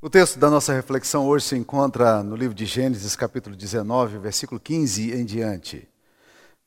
O 0.00 0.08
texto 0.08 0.38
da 0.38 0.48
nossa 0.48 0.72
reflexão 0.72 1.26
hoje 1.26 1.46
se 1.46 1.56
encontra 1.56 2.22
no 2.22 2.36
livro 2.36 2.54
de 2.54 2.64
Gênesis, 2.64 3.16
capítulo 3.16 3.56
19, 3.56 4.18
versículo 4.18 4.60
15 4.60 5.12
em 5.12 5.24
diante. 5.24 5.88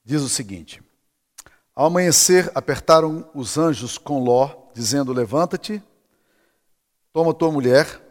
Diz 0.03 0.21
o 0.21 0.27
seguinte: 0.27 0.83
Ao 1.73 1.85
amanhecer, 1.85 2.51
apertaram 2.53 3.31
os 3.33 3.57
anjos 3.57 3.97
com 3.97 4.21
Ló, 4.21 4.69
dizendo: 4.73 5.13
Levanta-te, 5.13 5.81
toma 7.13 7.33
tua 7.33 7.49
mulher 7.49 8.01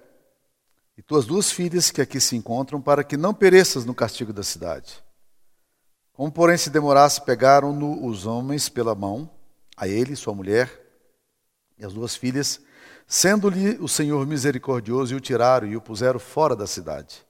e 0.96 1.02
tuas 1.02 1.26
duas 1.26 1.52
filhas 1.52 1.90
que 1.90 2.00
aqui 2.00 2.18
se 2.18 2.34
encontram, 2.34 2.80
para 2.80 3.04
que 3.04 3.18
não 3.18 3.34
pereças 3.34 3.84
no 3.84 3.94
castigo 3.94 4.32
da 4.32 4.42
cidade. 4.42 5.04
Como, 6.14 6.32
porém, 6.32 6.56
se 6.56 6.70
demorasse, 6.70 7.20
pegaram-no 7.20 8.06
os 8.06 8.24
homens 8.24 8.70
pela 8.70 8.94
mão, 8.94 9.30
a 9.76 9.86
ele, 9.86 10.16
sua 10.16 10.34
mulher 10.34 10.80
e 11.76 11.84
as 11.84 11.92
duas 11.92 12.16
filhas, 12.16 12.58
Sendo-lhe 13.12 13.76
o 13.80 13.88
Senhor 13.88 14.24
misericordioso, 14.24 15.12
e 15.12 15.16
o 15.16 15.20
tiraram 15.20 15.66
e 15.66 15.76
o 15.76 15.80
puseram 15.80 16.20
fora 16.20 16.54
da 16.54 16.64
cidade. 16.64 17.26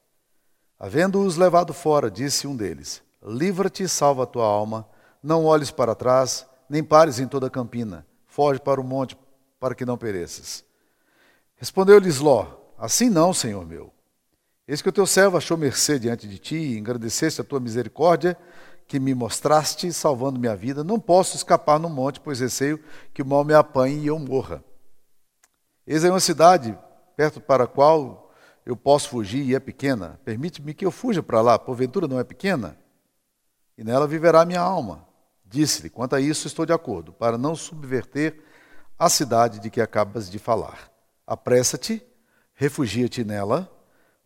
Havendo-os 0.78 1.38
levado 1.38 1.72
fora, 1.72 2.10
disse 2.10 2.46
um 2.46 2.54
deles: 2.54 3.02
Livra-te 3.24 3.84
e 3.84 3.88
salva 3.88 4.24
a 4.24 4.26
tua 4.26 4.44
alma, 4.44 4.86
não 5.22 5.46
olhes 5.46 5.70
para 5.70 5.94
trás, 5.94 6.46
nem 6.68 6.84
pares 6.84 7.18
em 7.18 7.26
toda 7.26 7.46
a 7.46 7.50
campina, 7.50 8.06
foge 8.26 8.60
para 8.60 8.78
o 8.78 8.84
monte, 8.84 9.16
para 9.58 9.74
que 9.74 9.86
não 9.86 9.96
pereças. 9.96 10.62
Respondeu-lhes 11.56 12.18
Ló: 12.18 12.46
Assim 12.76 13.08
não, 13.08 13.32
Senhor 13.32 13.66
meu. 13.66 13.90
Eis 14.68 14.82
que 14.82 14.88
o 14.90 14.92
teu 14.92 15.06
servo 15.06 15.38
achou 15.38 15.56
mercê 15.56 15.98
diante 15.98 16.28
de 16.28 16.38
ti, 16.38 16.56
e 16.56 16.78
engrandeceste 16.78 17.40
a 17.40 17.44
tua 17.44 17.58
misericórdia, 17.58 18.36
que 18.86 19.00
me 19.00 19.14
mostraste, 19.14 19.90
salvando 19.94 20.38
minha 20.38 20.54
vida. 20.54 20.84
Não 20.84 21.00
posso 21.00 21.36
escapar 21.36 21.80
no 21.80 21.88
monte, 21.88 22.20
pois 22.20 22.38
receio 22.38 22.78
que 23.14 23.22
o 23.22 23.26
mal 23.26 23.46
me 23.46 23.54
apanhe 23.54 24.00
e 24.00 24.08
eu 24.08 24.18
morra. 24.18 24.62
Eis 25.90 26.04
aí 26.04 26.10
uma 26.10 26.20
cidade 26.20 26.78
perto 27.16 27.40
para 27.40 27.64
a 27.64 27.66
qual 27.66 28.32
eu 28.64 28.76
posso 28.76 29.08
fugir 29.08 29.42
e 29.42 29.56
é 29.56 29.58
pequena. 29.58 30.20
Permite-me 30.24 30.72
que 30.72 30.86
eu 30.86 30.90
fuja 30.92 31.20
para 31.20 31.40
lá, 31.40 31.58
porventura 31.58 32.06
não 32.06 32.20
é 32.20 32.22
pequena? 32.22 32.78
E 33.76 33.82
nela 33.82 34.06
viverá 34.06 34.44
minha 34.44 34.60
alma. 34.60 35.04
Disse-lhe: 35.44 35.90
Quanto 35.90 36.14
a 36.14 36.20
isso, 36.20 36.46
estou 36.46 36.64
de 36.64 36.72
acordo, 36.72 37.12
para 37.12 37.36
não 37.36 37.56
subverter 37.56 38.40
a 38.96 39.08
cidade 39.08 39.58
de 39.58 39.68
que 39.68 39.80
acabas 39.80 40.30
de 40.30 40.38
falar. 40.38 40.92
Apressa-te, 41.26 42.00
refugia-te 42.54 43.24
nela, 43.24 43.68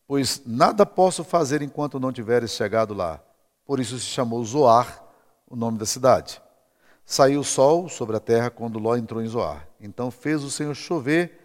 pois 0.07 0.43
nada 0.45 0.85
posso 0.85 1.25
fazer 1.25 1.63
enquanto 1.63 1.99
não 1.99 2.13
tiveres 2.13 2.51
chegado 2.51 2.93
lá. 2.93 3.25
Por 3.65 3.81
isso 3.81 3.99
se 3.99 4.05
chamou 4.05 4.45
Zoar, 4.45 5.03
o 5.49 5.57
nome 5.57 5.79
da 5.79 5.87
cidade. 5.87 6.43
Saiu 7.07 7.41
o 7.41 7.45
sol 7.45 7.89
sobre 7.89 8.17
a 8.17 8.21
terra 8.21 8.51
quando 8.51 8.79
Ló 8.79 8.95
entrou 8.97 9.23
em 9.23 9.27
Zoar. 9.27 9.67
Então 9.81 10.11
fez 10.11 10.45
o 10.45 10.51
Senhor 10.51 10.75
chover 10.75 11.41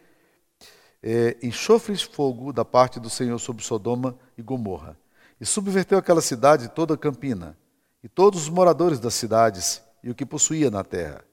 é, 1.01 1.37
enxofre 1.41 1.97
fogo 1.97 2.51
da 2.51 2.65
parte 2.65 2.99
do 2.99 3.09
Senhor 3.09 3.39
sobre 3.39 3.63
Sodoma 3.63 4.17
e 4.37 4.41
Gomorra. 4.41 4.97
E 5.39 5.45
subverteu 5.45 5.97
aquela 5.97 6.21
cidade 6.21 6.69
toda 6.69 6.93
a 6.93 6.97
campina, 6.97 7.57
e 8.03 8.09
todos 8.09 8.43
os 8.43 8.49
moradores 8.49 8.99
das 8.99 9.13
cidades, 9.13 9.81
e 10.03 10.09
o 10.09 10.15
que 10.15 10.25
possuía 10.25 10.69
na 10.69 10.83
terra. 10.83 11.23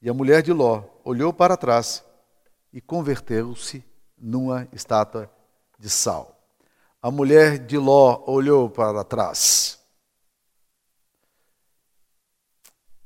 E 0.00 0.08
a 0.08 0.14
mulher 0.14 0.42
de 0.42 0.52
Ló 0.52 0.84
olhou 1.04 1.32
para 1.32 1.56
trás 1.56 2.04
e 2.72 2.80
converteu-se 2.80 3.84
numa 4.16 4.68
estátua 4.72 5.30
de 5.78 5.90
sal. 5.90 6.40
A 7.02 7.10
mulher 7.10 7.58
de 7.58 7.76
Ló 7.76 8.22
olhou 8.26 8.70
para 8.70 9.02
trás. 9.04 9.78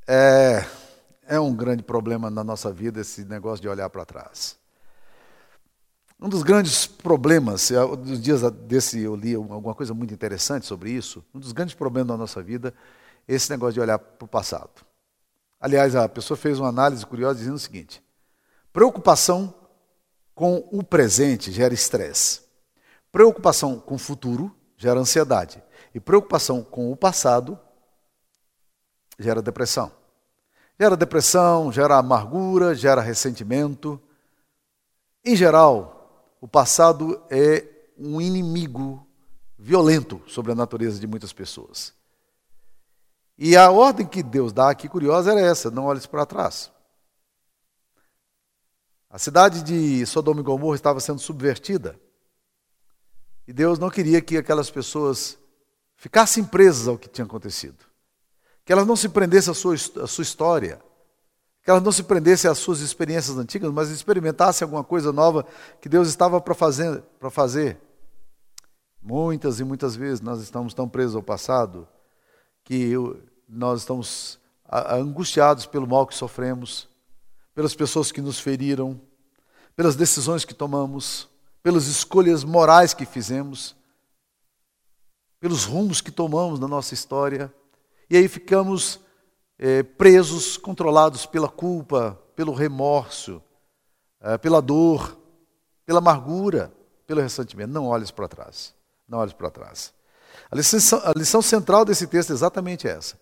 É, 0.07 0.65
é 1.27 1.41
um 1.41 1.55
grande 1.55 1.83
problema 1.83 2.31
na 2.31 2.45
nossa 2.45 2.71
vida 2.71 3.01
esse 3.01 3.25
negócio 3.25 3.63
de 3.63 3.69
olhar 3.69 3.89
para 3.89 4.05
trás. 4.05 4.59
Um 6.25 6.29
dos 6.31 6.43
grandes 6.43 6.87
problemas, 6.87 7.69
nos 7.71 8.19
dias 8.19 8.41
desse 8.51 8.99
eu 8.99 9.15
li 9.15 9.35
alguma 9.35 9.75
coisa 9.75 9.93
muito 9.93 10.15
interessante 10.15 10.65
sobre 10.65 10.91
isso, 10.91 11.23
um 11.35 11.39
dos 11.39 11.53
grandes 11.53 11.75
problemas 11.75 12.09
da 12.09 12.17
nossa 12.17 12.43
vida 12.43 12.73
é 13.29 13.35
esse 13.35 13.51
negócio 13.51 13.75
de 13.75 13.81
olhar 13.81 13.99
para 13.99 14.25
o 14.25 14.27
passado. 14.27 14.71
Aliás, 15.61 15.95
a 15.95 16.09
pessoa 16.09 16.35
fez 16.35 16.59
uma 16.59 16.71
análise 16.71 17.05
curiosa 17.05 17.41
dizendo 17.41 17.57
o 17.57 17.59
seguinte: 17.59 18.03
preocupação 18.73 19.53
com 20.35 20.67
o 20.73 20.83
presente 20.83 21.53
gera 21.53 21.75
estresse, 21.75 22.41
preocupação 23.13 23.79
com 23.79 23.97
o 23.97 23.99
futuro 23.99 24.51
gera 24.79 24.99
ansiedade, 24.99 25.63
e 25.95 26.01
preocupação 26.01 26.65
com 26.65 26.91
o 26.91 26.97
passado 26.97 27.59
gera 29.19 29.43
depressão. 29.43 29.93
Gera 30.81 30.97
depressão, 30.97 31.71
gera 31.71 31.99
amargura, 31.99 32.75
gera 32.75 33.03
ressentimento. 33.03 34.01
Em 35.23 35.37
geral, 35.37 36.04
o 36.45 36.47
passado 36.47 37.25
é 37.31 37.67
um 37.97 38.21
inimigo 38.21 39.09
violento 39.59 40.21
sobre 40.27 40.53
a 40.53 40.55
natureza 40.55 41.01
de 41.01 41.07
muitas 41.07 41.33
pessoas. 41.33 41.95
E 43.39 43.57
a 43.57 43.71
ordem 43.71 44.07
que 44.07 44.23
Deus 44.23 44.53
dá 44.53 44.69
aqui, 44.69 44.87
curiosa, 44.87 45.33
era 45.33 45.41
essa: 45.41 45.71
não 45.71 45.87
olhes 45.87 46.05
para 46.05 46.27
trás. 46.27 46.71
A 49.09 49.19
cidade 49.19 49.63
de 49.63 50.05
Sodoma 50.05 50.43
e 50.43 50.45
Gomorra 50.45 50.77
estava 50.77 51.01
sendo 51.01 51.19
subvertida. 51.19 51.99
E 53.49 53.53
Deus 53.55 53.79
não 53.79 53.89
queria 53.89 54.21
que 54.21 54.37
aquelas 54.37 54.71
pessoas 54.71 55.39
ficassem 55.97 56.45
presas 56.45 56.89
ao 56.89 56.99
que 56.99 57.09
tinha 57.09 57.25
acontecido. 57.25 57.83
Que 58.67 58.73
elas 58.75 58.87
não 58.87 58.97
se 58.97 59.09
prendessem 59.09 59.51
à 59.51 59.55
sua, 59.55 59.77
à 59.77 60.07
sua 60.07 60.23
história 60.23 60.79
que 61.65 61.71
elas 61.71 61.83
não 61.83 61.91
se 61.91 62.03
prendessem 62.03 62.51
às 62.51 62.59
suas 62.59 62.81
experiências 62.81 63.39
antigas, 63.39 63.73
mas 63.73 63.89
experimentassem 63.89 64.67
alguma 64.67 64.85
coisa 64.85 65.11
nova 65.11 65.47
que 65.81 65.89
Deus 65.89 66.09
estava 66.09 66.39
para 66.39 66.55
fazer, 66.55 67.03
para 67.19 67.31
fazer. 67.31 67.81
Muitas 69.03 69.61
e 69.61 69.65
muitas 69.65 69.97
vezes 69.97 70.21
nós 70.21 70.43
estamos 70.43 70.75
tão 70.75 70.87
presos 70.87 71.17
ao 71.17 71.23
passado 71.23 71.89
que 72.63 72.93
nós 73.49 73.81
estamos 73.81 74.39
angustiados 74.71 75.65
pelo 75.65 75.87
mal 75.87 76.07
que 76.07 76.15
sofremos, 76.15 76.87
pelas 77.55 77.75
pessoas 77.75 78.13
que 78.13 78.21
nos 78.21 78.39
feriram, 78.39 79.01
pelas 79.75 79.97
decisões 79.97 80.45
que 80.45 80.55
tomamos, 80.55 81.29
pelas 81.63 81.87
escolhas 81.87 82.45
morais 82.45 82.93
que 82.93 83.07
fizemos, 83.07 83.75
pelos 85.41 85.65
rumos 85.65 86.03
que 86.03 86.11
tomamos 86.11 86.61
na 86.61 86.69
nossa 86.69 86.93
história. 86.93 87.53
E 88.11 88.19
aí 88.19 88.29
ficamos 88.29 89.01
é, 89.65 89.83
presos, 89.83 90.59
controlados 90.59 91.25
pela 91.25 91.49
culpa, 91.49 92.21
pelo 92.37 92.53
remorso, 92.53 93.43
é, 94.21 94.37
pela 94.37 94.61
dor, 94.61 95.19
pela 95.87 96.01
amargura, 96.01 96.71
pelo 97.07 97.23
ressentimento. 97.23 97.73
Não 97.73 97.87
olhes 97.87 98.11
para 98.11 98.29
trás. 98.29 98.75
Não 99.09 99.21
olhes 99.21 99.33
para 99.33 99.51
trás. 99.51 99.95
A 100.51 100.55
lição, 100.55 101.01
a 101.03 101.13
lição 101.17 101.41
central 101.41 101.83
desse 101.87 102.07
texto 102.07 102.31
é 102.31 102.35
exatamente 102.35 102.87
essa. 102.87 103.19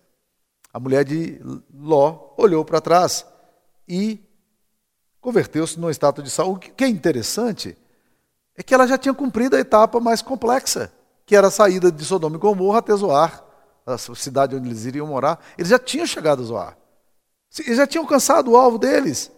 A 0.73 0.81
mulher 0.81 1.05
de 1.05 1.39
Ló 1.73 2.33
olhou 2.35 2.65
para 2.65 2.81
trás 2.81 3.25
e 3.87 4.21
converteu-se 5.21 5.79
numa 5.79 5.91
estátua 5.91 6.21
de 6.21 6.29
sal. 6.29 6.51
O 6.51 6.59
que 6.59 6.83
é 6.83 6.89
interessante 6.89 7.77
é 8.57 8.61
que 8.61 8.73
ela 8.73 8.85
já 8.85 8.97
tinha 8.97 9.13
cumprido 9.13 9.55
a 9.55 9.59
etapa 9.61 9.97
mais 10.01 10.21
complexa, 10.21 10.91
que 11.25 11.37
era 11.37 11.47
a 11.47 11.51
saída 11.51 11.89
de 11.89 12.03
Sodoma 12.03 12.35
e 12.35 12.39
Gomorra 12.39 12.79
até 12.79 12.93
Zoar 12.93 13.52
a 13.85 13.97
cidade 13.97 14.55
onde 14.55 14.67
eles 14.67 14.85
iriam 14.85 15.07
morar, 15.07 15.43
eles 15.57 15.69
já 15.69 15.79
tinham 15.79 16.05
chegado 16.05 16.41
a 16.41 16.45
Zoar. 16.45 16.77
Eles 17.59 17.77
já 17.77 17.85
tinham 17.85 18.03
alcançado 18.03 18.51
o 18.51 18.57
alvo 18.57 18.77
deles. 18.77 19.31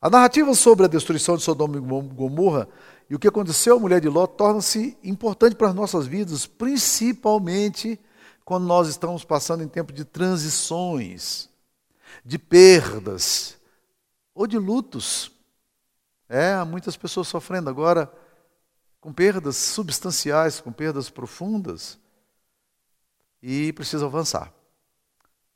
A 0.00 0.10
narrativa 0.10 0.54
sobre 0.54 0.84
a 0.84 0.88
destruição 0.88 1.36
de 1.36 1.42
Sodoma 1.42 1.76
e 1.76 1.80
Gomorra 1.80 2.68
e 3.08 3.14
o 3.14 3.18
que 3.18 3.26
aconteceu 3.26 3.76
à 3.76 3.80
mulher 3.80 4.00
de 4.00 4.08
Ló 4.08 4.26
torna-se 4.26 4.96
importante 5.02 5.56
para 5.56 5.68
as 5.68 5.74
nossas 5.74 6.06
vidas, 6.06 6.46
principalmente 6.46 7.98
quando 8.44 8.66
nós 8.66 8.88
estamos 8.88 9.24
passando 9.24 9.62
em 9.62 9.68
tempo 9.68 9.92
de 9.92 10.04
transições, 10.04 11.48
de 12.24 12.38
perdas 12.38 13.56
ou 14.34 14.46
de 14.46 14.58
lutos. 14.58 15.32
É, 16.28 16.52
há 16.52 16.64
muitas 16.64 16.96
pessoas 16.96 17.28
sofrendo 17.28 17.70
agora 17.70 18.12
com 19.00 19.12
perdas 19.12 19.56
substanciais, 19.56 20.60
com 20.60 20.70
perdas 20.70 21.08
profundas 21.08 21.98
e 23.42 23.72
precisa 23.72 24.06
avançar. 24.06 24.52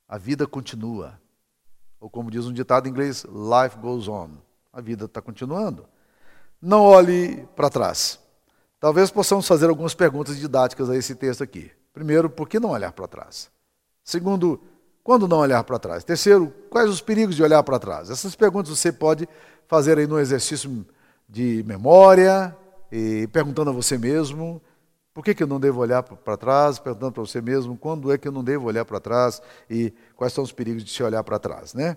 A 0.09 0.19
vida 0.19 0.47
continua. 0.47 1.21
Ou 2.01 2.11
como 2.11 2.31
diz 2.31 2.47
um 2.47 2.53
ditado 2.53 2.87
em 2.87 2.91
inglês, 2.91 3.25
life 3.25 3.79
goes 3.79 4.09
on. 4.09 4.31
A 4.73 4.81
vida 4.81 5.05
está 5.05 5.21
continuando. 5.21 5.87
Não 6.61 6.83
olhe 6.83 7.47
para 7.57 7.71
trás. 7.71 8.19
Talvez 8.81 9.11
possamos 9.11 9.47
fazer 9.47 9.69
algumas 9.69 9.95
perguntas 9.95 10.37
didáticas 10.37 10.91
a 10.91 10.97
esse 10.97 11.15
texto 11.15 11.43
aqui. 11.43 11.71
Primeiro, 11.93 12.29
por 12.29 12.49
que 12.49 12.59
não 12.59 12.71
olhar 12.71 12.93
para 12.93 13.07
trás? 13.07 13.51
Segundo, 14.03 14.61
quando 15.05 15.29
não 15.29 15.39
olhar 15.39 15.63
para 15.65 15.79
trás? 15.79 16.05
Terceiro, 16.05 16.53
quais 16.71 16.89
os 16.89 17.01
perigos 17.01 17.37
de 17.37 17.43
olhar 17.43 17.63
para 17.63 17.79
trás? 17.79 18.11
Essas 18.11 18.35
perguntas 18.35 18.77
você 18.77 18.91
pode 18.93 19.29
fazer 19.69 19.99
aí 19.99 20.07
no 20.07 20.19
exercício 20.19 20.85
de 21.29 21.63
memória, 21.67 22.57
e 22.91 23.27
perguntando 23.29 23.71
a 23.71 23.73
você 23.73 23.97
mesmo, 23.97 24.61
por 25.15 25.23
que, 25.23 25.35
que 25.35 25.43
eu 25.43 25.47
não 25.47 25.61
devo 25.61 25.81
olhar 25.81 26.03
para 26.03 26.37
trás, 26.37 26.79
perguntando 26.79 27.13
para 27.13 27.23
você 27.23 27.41
mesmo, 27.41 27.77
quando 27.77 28.11
é 28.11 28.17
que 28.17 28.27
eu 28.27 28.33
não 28.33 28.43
devo 28.43 28.67
olhar 28.67 28.85
para 28.85 28.99
trás 28.99 29.43
e 29.69 29.93
quais 30.17 30.33
são 30.33 30.43
os 30.43 30.53
perigos 30.53 30.83
de 30.83 30.91
se 30.91 31.03
olhar 31.03 31.23
para 31.23 31.39
trás, 31.39 31.75
né? 31.75 31.97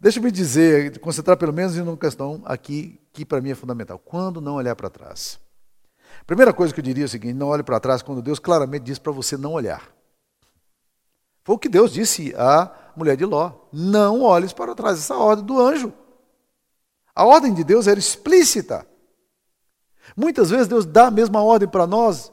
Deixa-me 0.00 0.30
dizer, 0.30 0.98
concentrar 1.00 1.36
pelo 1.36 1.52
menos 1.52 1.76
em 1.76 1.80
uma 1.80 1.96
questão 1.96 2.40
aqui 2.44 3.00
que 3.12 3.24
para 3.24 3.40
mim 3.40 3.50
é 3.50 3.54
fundamental. 3.54 3.98
Quando 3.98 4.40
não 4.40 4.54
olhar 4.54 4.74
para 4.76 4.88
trás? 4.88 5.40
Primeira 6.26 6.52
coisa 6.52 6.72
que 6.72 6.80
eu 6.80 6.84
diria 6.84 7.04
é 7.04 7.06
o 7.06 7.08
seguinte: 7.08 7.34
não 7.34 7.48
olhe 7.48 7.62
para 7.62 7.80
trás 7.80 8.02
quando 8.02 8.22
Deus 8.22 8.38
claramente 8.38 8.84
diz 8.84 8.98
para 8.98 9.12
você 9.12 9.36
não 9.36 9.52
olhar. 9.52 9.92
Foi 11.44 11.56
o 11.56 11.58
que 11.58 11.68
Deus 11.68 11.92
disse 11.92 12.32
à 12.36 12.92
mulher 12.96 13.16
de 13.16 13.24
Ló: 13.24 13.52
não 13.72 14.22
olhes 14.22 14.52
para 14.52 14.74
trás. 14.74 14.98
Essa 14.98 15.16
ordem 15.16 15.44
do 15.44 15.60
anjo. 15.60 15.92
A 17.14 17.24
ordem 17.24 17.52
de 17.52 17.62
Deus 17.62 17.86
era 17.86 17.98
explícita. 17.98 18.86
Muitas 20.16 20.50
vezes 20.50 20.68
Deus 20.68 20.86
dá 20.86 21.06
a 21.06 21.10
mesma 21.10 21.42
ordem 21.42 21.68
para 21.68 21.86
nós 21.86 22.31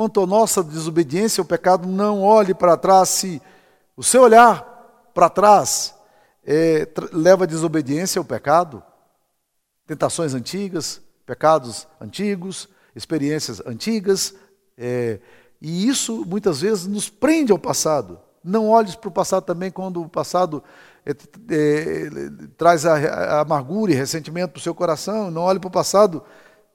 quanto 0.00 0.22
à 0.22 0.26
nossa 0.26 0.64
desobediência 0.64 1.42
ao 1.42 1.44
pecado. 1.44 1.86
Não 1.86 2.22
olhe 2.22 2.54
para 2.54 2.74
trás. 2.74 3.10
Se 3.10 3.42
o 3.94 4.02
seu 4.02 4.22
olhar 4.22 4.62
para 5.12 5.28
trás 5.28 5.94
é, 6.42 6.88
leva 7.12 7.44
a 7.44 7.46
desobediência 7.46 8.18
ao 8.18 8.24
pecado, 8.24 8.82
tentações 9.86 10.32
antigas, 10.32 11.02
pecados 11.26 11.86
antigos, 12.00 12.66
experiências 12.96 13.60
antigas, 13.66 14.34
é, 14.78 15.20
e 15.60 15.86
isso 15.86 16.24
muitas 16.24 16.62
vezes 16.62 16.86
nos 16.86 17.10
prende 17.10 17.52
ao 17.52 17.58
passado. 17.58 18.18
Não 18.42 18.70
olhes 18.70 18.94
para 18.94 19.08
o 19.08 19.12
passado 19.12 19.44
também 19.44 19.70
quando 19.70 20.00
o 20.00 20.08
passado 20.08 20.64
é, 21.04 21.10
é, 21.10 22.10
traz 22.56 22.86
a, 22.86 22.94
a, 22.94 23.40
amargura 23.42 23.92
e 23.92 23.96
ressentimento 23.96 24.52
para 24.52 24.60
o 24.60 24.62
seu 24.62 24.74
coração. 24.74 25.30
Não 25.30 25.42
olhe 25.42 25.58
para 25.58 25.68
o 25.68 25.70
passado 25.70 26.24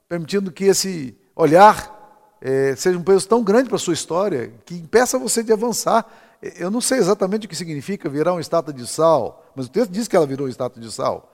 permitindo 0.07 0.51
que 0.51 0.65
esse 0.65 1.17
olhar 1.35 1.94
é, 2.41 2.75
seja 2.75 2.97
um 2.97 3.03
peso 3.03 3.27
tão 3.27 3.43
grande 3.43 3.67
para 3.67 3.77
a 3.77 3.79
sua 3.79 3.93
história 3.93 4.53
que 4.65 4.75
impeça 4.75 5.17
você 5.17 5.43
de 5.43 5.51
avançar. 5.51 6.05
Eu 6.41 6.69
não 6.69 6.81
sei 6.81 6.99
exatamente 6.99 7.45
o 7.45 7.49
que 7.49 7.55
significa 7.55 8.09
virar 8.09 8.33
um 8.33 8.39
estátua 8.39 8.73
de 8.73 8.85
sal, 8.85 9.43
mas 9.55 9.65
o 9.65 9.69
texto 9.69 9.91
diz 9.91 10.07
que 10.07 10.15
ela 10.15 10.27
virou 10.27 10.47
um 10.47 10.49
estátua 10.49 10.81
de 10.81 10.91
sal. 10.91 11.31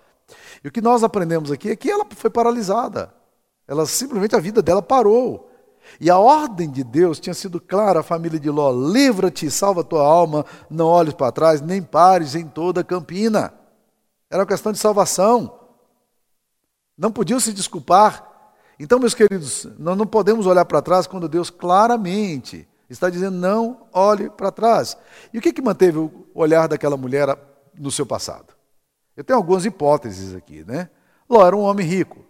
E 0.63 0.67
o 0.67 0.71
que 0.71 0.81
nós 0.81 1.03
aprendemos 1.03 1.51
aqui 1.51 1.69
é 1.69 1.75
que 1.75 1.89
ela 1.89 2.05
foi 2.15 2.29
paralisada. 2.29 3.13
Ela 3.67 3.85
simplesmente 3.85 4.35
a 4.35 4.39
vida 4.39 4.61
dela 4.61 4.81
parou. 4.81 5.49
E 5.99 6.09
a 6.09 6.17
ordem 6.17 6.69
de 6.69 6.83
Deus 6.83 7.19
tinha 7.19 7.33
sido 7.33 7.59
clara 7.59 7.99
à 7.99 8.03
família 8.03 8.39
de 8.39 8.49
Ló: 8.49 8.71
livra-te, 8.71 9.49
salva 9.49 9.83
tua 9.83 10.05
alma, 10.05 10.45
não 10.69 10.87
olhes 10.87 11.13
para 11.13 11.31
trás, 11.31 11.61
nem 11.61 11.81
pares 11.81 12.35
em 12.35 12.47
toda 12.47 12.81
a 12.81 12.83
campina. 12.83 13.53
Era 14.29 14.43
uma 14.43 14.47
questão 14.47 14.71
de 14.71 14.77
salvação. 14.77 15.59
Não 16.97 17.11
podiam 17.11 17.39
se 17.39 17.51
desculpar. 17.51 18.30
Então, 18.83 18.97
meus 18.97 19.13
queridos, 19.13 19.67
nós 19.77 19.95
não 19.95 20.07
podemos 20.07 20.47
olhar 20.47 20.65
para 20.65 20.81
trás 20.81 21.05
quando 21.05 21.29
Deus 21.29 21.51
claramente 21.51 22.67
está 22.89 23.11
dizendo 23.11 23.37
não 23.37 23.85
olhe 23.93 24.27
para 24.27 24.51
trás. 24.51 24.97
E 25.31 25.37
o 25.37 25.41
que, 25.41 25.53
que 25.53 25.61
manteve 25.61 25.99
o 25.99 26.11
olhar 26.33 26.67
daquela 26.67 26.97
mulher 26.97 27.37
no 27.77 27.91
seu 27.91 28.07
passado? 28.07 28.55
Eu 29.15 29.23
tenho 29.23 29.37
algumas 29.37 29.65
hipóteses 29.65 30.33
aqui, 30.33 30.65
né? 30.65 30.89
Ló 31.29 31.45
era 31.45 31.55
um 31.55 31.59
homem 31.59 31.85
rico. 31.85 32.25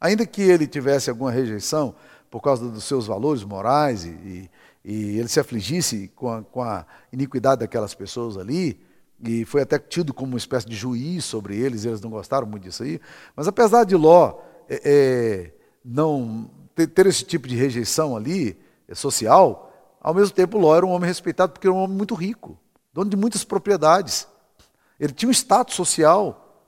Ainda 0.00 0.24
que 0.24 0.40
ele 0.40 0.66
tivesse 0.66 1.10
alguma 1.10 1.30
rejeição 1.30 1.94
por 2.30 2.40
causa 2.40 2.70
dos 2.70 2.84
seus 2.84 3.06
valores 3.06 3.44
morais 3.44 4.06
e, 4.06 4.50
e, 4.82 5.18
ele 5.18 5.28
se 5.28 5.38
afligisse 5.38 6.10
com 6.16 6.30
a, 6.32 6.42
com 6.42 6.62
a, 6.62 6.86
iniquidade 7.12 7.60
daquelas 7.60 7.94
pessoas 7.94 8.38
ali, 8.38 8.80
e 9.22 9.44
foi 9.44 9.60
até 9.60 9.78
tido 9.78 10.14
como 10.14 10.32
uma 10.32 10.38
espécie 10.38 10.66
de 10.66 10.74
juiz 10.74 11.26
sobre 11.26 11.54
eles, 11.54 11.84
eles 11.84 12.00
não 12.00 12.08
gostaram 12.08 12.46
muito 12.46 12.62
disso 12.62 12.82
aí. 12.82 12.98
Mas 13.36 13.46
apesar 13.46 13.84
de 13.84 13.94
Ló 13.94 14.40
é, 14.68 14.80
é, 14.84 15.55
não 15.86 16.50
ter, 16.74 17.06
esse 17.06 17.24
tipo 17.24 17.46
de 17.46 17.54
rejeição 17.54 18.16
ali, 18.16 18.58
é, 18.88 18.94
social, 18.94 19.72
ao 20.00 20.12
mesmo 20.12 20.34
tempo 20.34 20.58
Ló 20.58 20.76
era 20.76 20.84
um 20.84 20.90
homem 20.90 21.08
respeitado 21.08 21.52
porque 21.52 21.66
era 21.66 21.74
um 21.74 21.78
homem 21.78 21.96
muito 21.96 22.14
rico, 22.14 22.58
dono 22.92 23.08
de 23.08 23.16
muitas 23.16 23.44
propriedades. 23.44 24.26
Ele 24.98 25.12
tinha 25.12 25.28
um 25.28 25.32
status 25.32 25.74
social 25.74 26.64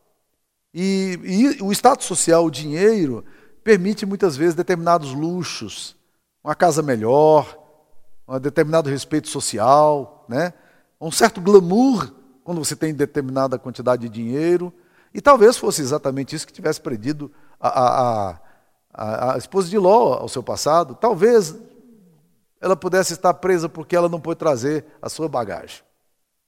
e, 0.73 1.19
e 1.25 1.62
o 1.62 1.73
status 1.73 2.06
social, 2.06 2.44
o 2.44 2.50
dinheiro, 2.50 3.25
permite 3.65 4.06
muitas 4.06 4.37
vezes 4.37 4.55
determinados 4.55 5.12
luxos, 5.12 5.97
uma 6.43 6.55
casa 6.55 6.82
melhor, 6.82 7.59
um 8.26 8.38
determinado 8.38 8.88
respeito 8.88 9.29
social, 9.29 10.25
né? 10.29 10.53
um 11.00 11.11
certo 11.11 11.41
glamour 11.41 12.12
quando 12.44 12.65
você 12.65 12.76
tem 12.76 12.94
determinada 12.94 13.59
quantidade 13.59 14.03
de 14.03 14.09
dinheiro. 14.09 14.73
E 15.12 15.20
talvez 15.20 15.56
fosse 15.56 15.81
exatamente 15.81 16.35
isso 16.37 16.47
que 16.47 16.53
tivesse 16.53 16.81
prendido 16.81 17.31
a, 17.59 17.69
a, 17.69 18.31
a, 18.31 18.41
a 18.99 19.39
esposa 19.39 19.69
de 19.69 19.79
Ló 19.79 20.15
ao 20.15 20.29
seu 20.29 20.43
passado. 20.43 20.95
Talvez 20.95 21.55
ela 22.61 22.77
pudesse 22.77 23.12
estar 23.12 23.33
presa 23.35 23.69
porque 23.69 23.95
ela 23.95 24.09
não 24.09 24.21
pôde 24.21 24.39
trazer 24.39 24.85
a 25.00 25.09
sua 25.09 25.29
bagagem. 25.29 25.83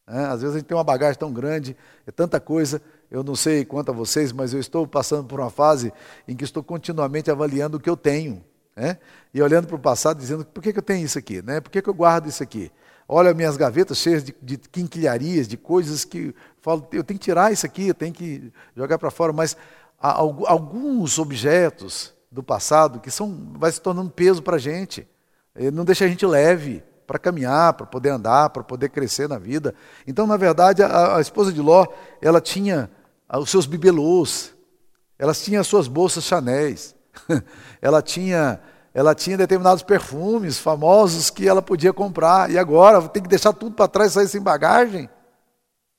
É, 0.06 0.24
às 0.24 0.40
vezes 0.40 0.56
a 0.56 0.58
gente 0.58 0.66
tem 0.66 0.76
uma 0.76 0.82
bagagem 0.82 1.16
tão 1.16 1.32
grande, 1.32 1.76
é 2.04 2.10
tanta 2.10 2.40
coisa, 2.40 2.82
eu 3.08 3.22
não 3.22 3.36
sei 3.36 3.64
quanto 3.64 3.92
a 3.92 3.94
vocês, 3.94 4.32
mas 4.32 4.52
eu 4.52 4.58
estou 4.58 4.84
passando 4.84 5.24
por 5.24 5.38
uma 5.38 5.50
fase 5.50 5.92
em 6.26 6.34
que 6.34 6.42
estou 6.42 6.64
continuamente 6.64 7.30
avaliando 7.30 7.76
o 7.76 7.80
que 7.80 7.88
eu 7.88 7.96
tenho. 7.96 8.44
Né? 8.74 8.98
E 9.32 9.40
olhando 9.40 9.68
para 9.68 9.76
o 9.76 9.78
passado, 9.78 10.18
dizendo, 10.18 10.44
por 10.44 10.62
que, 10.62 10.72
que 10.72 10.78
eu 10.80 10.82
tenho 10.82 11.04
isso 11.04 11.18
aqui? 11.18 11.40
Né? 11.42 11.60
Por 11.60 11.70
que, 11.70 11.80
que 11.80 11.88
eu 11.88 11.94
guardo 11.94 12.28
isso 12.28 12.42
aqui? 12.42 12.72
Olha 13.06 13.32
minhas 13.34 13.56
gavetas 13.56 13.98
cheias 13.98 14.24
de, 14.24 14.34
de 14.42 14.56
quinquilharias, 14.56 15.46
de 15.46 15.56
coisas 15.56 16.04
que 16.04 16.28
eu 16.28 16.34
falo, 16.60 16.88
eu 16.92 17.04
tenho 17.04 17.18
que 17.18 17.24
tirar 17.24 17.52
isso 17.52 17.66
aqui, 17.66 17.88
eu 17.88 17.94
tenho 17.94 18.12
que 18.12 18.52
jogar 18.76 18.98
para 18.98 19.10
fora. 19.10 19.32
Mas 19.32 19.56
alguns 20.00 21.18
objetos 21.18 22.14
do 22.30 22.42
passado 22.42 23.00
que 23.00 23.10
são, 23.10 23.52
vai 23.54 23.72
se 23.72 23.80
tornando 23.80 24.10
peso 24.10 24.42
para 24.42 24.56
a 24.56 24.60
gente. 24.60 25.06
Não 25.72 25.84
deixa 25.84 26.04
a 26.04 26.08
gente 26.08 26.24
leve 26.24 26.82
para 27.06 27.18
caminhar, 27.18 27.72
para 27.72 27.86
poder 27.86 28.10
andar, 28.10 28.50
para 28.50 28.62
poder 28.62 28.88
crescer 28.88 29.28
na 29.28 29.36
vida. 29.36 29.74
Então, 30.06 30.26
na 30.28 30.36
verdade, 30.36 30.80
a, 30.82 31.16
a 31.16 31.20
esposa 31.20 31.52
de 31.52 31.60
Ló, 31.60 31.86
ela 32.22 32.40
tinha 32.40 32.88
os 33.38 33.50
seus 33.50 33.66
bibelôs, 33.66 34.54
ela 35.18 35.34
tinha 35.34 35.60
as 35.60 35.66
suas 35.66 35.88
bolsas 35.88 36.22
Chanéis, 36.22 36.94
ela 37.82 38.00
tinha, 38.00 38.60
ela 38.94 39.12
tinha 39.12 39.36
determinados 39.36 39.82
perfumes 39.82 40.58
famosos 40.58 41.30
que 41.30 41.48
ela 41.48 41.60
podia 41.60 41.92
comprar, 41.92 42.48
e 42.48 42.56
agora 42.56 43.02
tem 43.08 43.22
que 43.22 43.28
deixar 43.28 43.52
tudo 43.52 43.74
para 43.74 43.88
trás 43.88 44.12
e 44.12 44.14
sair 44.14 44.28
sem 44.28 44.40
bagagem? 44.40 45.10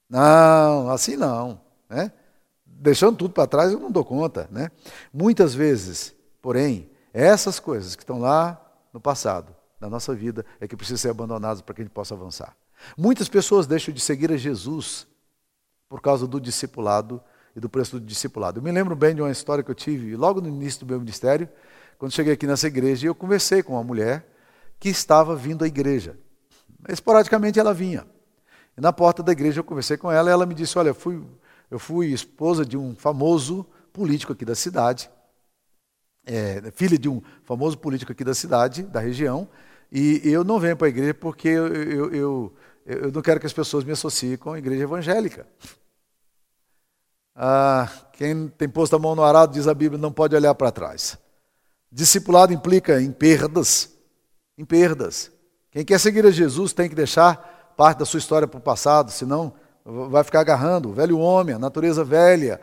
Não, 0.10 0.89
assim 0.89 1.18
não. 1.18 1.60
Né? 1.89 2.12
Deixando 2.66 3.18
tudo 3.18 3.33
para 3.33 3.48
trás 3.48 3.72
eu 3.72 3.80
não 3.80 3.92
dou 3.92 4.06
conta. 4.06 4.48
Né? 4.50 4.72
Muitas 5.13 5.54
vezes, 5.54 6.16
porém, 6.41 6.89
essas 7.13 7.59
coisas 7.59 7.95
que 7.95 8.03
estão 8.03 8.19
lá 8.19 8.59
no 8.93 8.99
passado, 8.99 9.55
na 9.79 9.89
nossa 9.89 10.13
vida, 10.13 10.45
é 10.59 10.67
que 10.67 10.75
precisam 10.75 10.97
ser 10.97 11.09
abandonadas 11.09 11.61
para 11.61 11.75
que 11.75 11.81
a 11.81 11.85
gente 11.85 11.93
possa 11.93 12.13
avançar. 12.13 12.55
Muitas 12.97 13.29
pessoas 13.29 13.67
deixam 13.67 13.93
de 13.93 13.99
seguir 13.99 14.31
a 14.31 14.38
Jesus 14.38 15.07
por 15.88 16.01
causa 16.01 16.25
do 16.25 16.39
discipulado 16.39 17.21
e 17.55 17.59
do 17.59 17.69
preço 17.69 17.99
do 17.99 18.05
discipulado. 18.05 18.59
Eu 18.59 18.63
me 18.63 18.71
lembro 18.71 18.95
bem 18.95 19.13
de 19.13 19.21
uma 19.21 19.31
história 19.31 19.63
que 19.63 19.69
eu 19.69 19.75
tive 19.75 20.15
logo 20.15 20.41
no 20.41 20.47
início 20.47 20.79
do 20.81 20.85
meu 20.85 20.99
ministério, 20.99 21.49
quando 21.97 22.13
cheguei 22.13 22.33
aqui 22.33 22.47
nessa 22.47 22.67
igreja, 22.67 23.05
e 23.05 23.09
eu 23.09 23.15
conversei 23.15 23.61
com 23.61 23.73
uma 23.73 23.83
mulher 23.83 24.25
que 24.80 24.89
estava 24.89 25.35
vindo 25.35 25.63
à 25.63 25.68
igreja. 25.68 26.18
Esporadicamente 26.89 27.59
ela 27.59 27.73
vinha. 27.73 28.06
E 28.77 28.81
na 28.81 28.92
porta 28.92 29.21
da 29.21 29.31
igreja 29.31 29.59
eu 29.59 29.63
conversei 29.63 29.97
com 29.97 30.11
ela 30.11 30.30
e 30.30 30.33
ela 30.33 30.45
me 30.45 30.56
disse: 30.56 30.77
Olha, 30.80 30.89
eu 30.89 30.95
fui, 30.95 31.21
eu 31.69 31.77
fui 31.77 32.07
esposa 32.07 32.66
de 32.66 32.77
um 32.77 32.95
famoso 32.95 33.66
político 33.94 34.33
aqui 34.33 34.45
da 34.45 34.56
cidade, 34.56 35.11
é, 36.25 36.61
filha 36.71 36.97
de 36.97 37.09
um 37.09 37.21
famoso 37.44 37.78
político 37.78 38.11
aqui 38.11 38.23
da 38.23 38.33
cidade, 38.33 38.83
da 38.83 38.99
região, 38.99 39.47
e 39.92 40.21
eu 40.23 40.44
não 40.44 40.59
venho 40.59 40.78
para 40.78 40.87
a 40.87 40.90
igreja 40.90 41.13
porque 41.13 41.49
eu, 41.49 41.68
eu, 41.68 42.13
eu, 42.13 42.54
eu 42.85 43.11
não 43.11 43.21
quero 43.21 43.40
que 43.40 43.45
as 43.45 43.54
pessoas 43.54 43.83
me 43.83 43.92
associem 43.92 44.37
com 44.37 44.54
a 44.54 44.57
igreja 44.57 44.83
evangélica. 44.83 45.45
Ah, 47.35 47.90
quem 48.13 48.47
tem 48.47 48.69
posto 48.69 48.95
a 48.95 48.99
mão 48.99 49.16
no 49.16 49.23
arado, 49.23 49.54
diz 49.54 49.68
a 49.68 49.73
Bíblia, 49.73 49.99
não 49.99 50.11
pode 50.11 50.35
olhar 50.35 50.54
para 50.56 50.71
trás. 50.71 51.18
Discipulado 51.92 52.54
implica 52.54 53.01
em 53.01 53.11
perdas, 53.11 53.90
em 54.57 54.63
perdas. 54.63 55.31
Quem 55.71 55.83
quer 55.83 55.99
seguir 55.99 56.25
a 56.25 56.31
Jesus 56.31 56.71
tem 56.71 56.87
que 56.87 56.95
deixar 56.95 57.73
parte 57.75 57.99
da 57.99 58.06
sua 58.06 58.19
história 58.19 58.47
para 58.47 58.57
o 58.57 58.61
passado, 58.61 59.11
senão 59.11 59.54
vai 59.83 60.23
ficar 60.23 60.42
agarrando 60.42 60.90
o 60.90 60.94
velho 60.94 61.18
homem, 61.18 61.56
a 61.56 61.59
natureza 61.59 62.04
velha, 62.04 62.61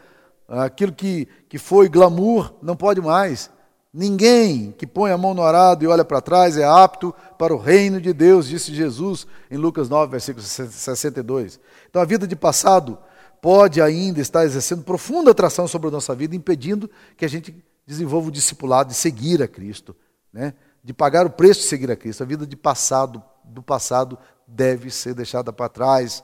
aquilo 0.48 0.92
que, 0.92 1.28
que 1.48 1.58
foi 1.58 1.88
glamour, 1.88 2.54
não 2.62 2.74
pode 2.74 3.00
mais. 3.00 3.50
Ninguém 3.92 4.72
que 4.72 4.86
põe 4.86 5.10
a 5.10 5.18
mão 5.18 5.34
no 5.34 5.42
arado 5.42 5.84
e 5.84 5.86
olha 5.86 6.04
para 6.04 6.20
trás 6.20 6.56
é 6.56 6.64
apto 6.64 7.14
para 7.38 7.54
o 7.54 7.58
reino 7.58 8.00
de 8.00 8.12
Deus, 8.12 8.46
disse 8.46 8.74
Jesus 8.74 9.26
em 9.50 9.56
Lucas 9.56 9.88
9, 9.88 10.10
versículo 10.10 10.44
62. 10.44 11.58
Então 11.88 12.00
a 12.00 12.04
vida 12.04 12.26
de 12.26 12.36
passado 12.36 12.98
pode 13.40 13.80
ainda 13.80 14.20
estar 14.20 14.44
exercendo 14.44 14.82
profunda 14.82 15.30
atração 15.30 15.66
sobre 15.66 15.88
a 15.88 15.90
nossa 15.90 16.14
vida, 16.14 16.36
impedindo 16.36 16.90
que 17.16 17.24
a 17.24 17.28
gente 17.28 17.54
desenvolva 17.86 18.28
o 18.28 18.32
discipulado 18.32 18.90
de 18.90 18.94
seguir 18.94 19.42
a 19.42 19.48
Cristo, 19.48 19.96
né? 20.32 20.54
de 20.82 20.92
pagar 20.92 21.26
o 21.26 21.30
preço 21.30 21.60
de 21.60 21.66
seguir 21.66 21.90
a 21.90 21.96
Cristo. 21.96 22.22
A 22.22 22.26
vida 22.26 22.46
de 22.46 22.56
passado, 22.56 23.22
do 23.44 23.62
passado 23.62 24.18
deve 24.46 24.90
ser 24.90 25.14
deixada 25.14 25.52
para 25.52 25.68
trás. 25.68 26.22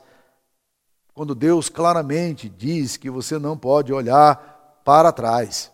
Quando 1.15 1.33
Deus 1.33 1.69
claramente 1.69 2.49
diz 2.49 2.97
que 2.97 3.09
você 3.09 3.39
não 3.39 3.57
pode 3.57 3.93
olhar 3.93 4.81
para 4.83 5.13
trás. 5.13 5.71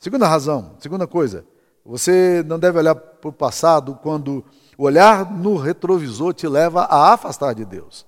Segunda 0.00 0.26
razão, 0.26 0.76
segunda 0.80 1.06
coisa, 1.06 1.46
você 1.86 2.42
não 2.44 2.58
deve 2.58 2.78
olhar 2.78 2.96
para 2.96 3.28
o 3.28 3.32
passado 3.32 3.94
quando 4.02 4.44
o 4.76 4.84
olhar 4.84 5.32
no 5.32 5.56
retrovisor 5.56 6.34
te 6.34 6.48
leva 6.48 6.82
a 6.82 7.12
afastar 7.12 7.54
de 7.54 7.64
Deus. 7.64 8.04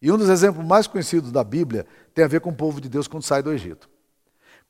E 0.00 0.10
um 0.10 0.16
dos 0.16 0.28
exemplos 0.28 0.64
mais 0.64 0.86
conhecidos 0.86 1.32
da 1.32 1.42
Bíblia 1.42 1.84
tem 2.14 2.24
a 2.24 2.28
ver 2.28 2.40
com 2.40 2.50
o 2.50 2.54
povo 2.54 2.80
de 2.80 2.88
Deus 2.88 3.08
quando 3.08 3.24
sai 3.24 3.42
do 3.42 3.52
Egito. 3.52 3.90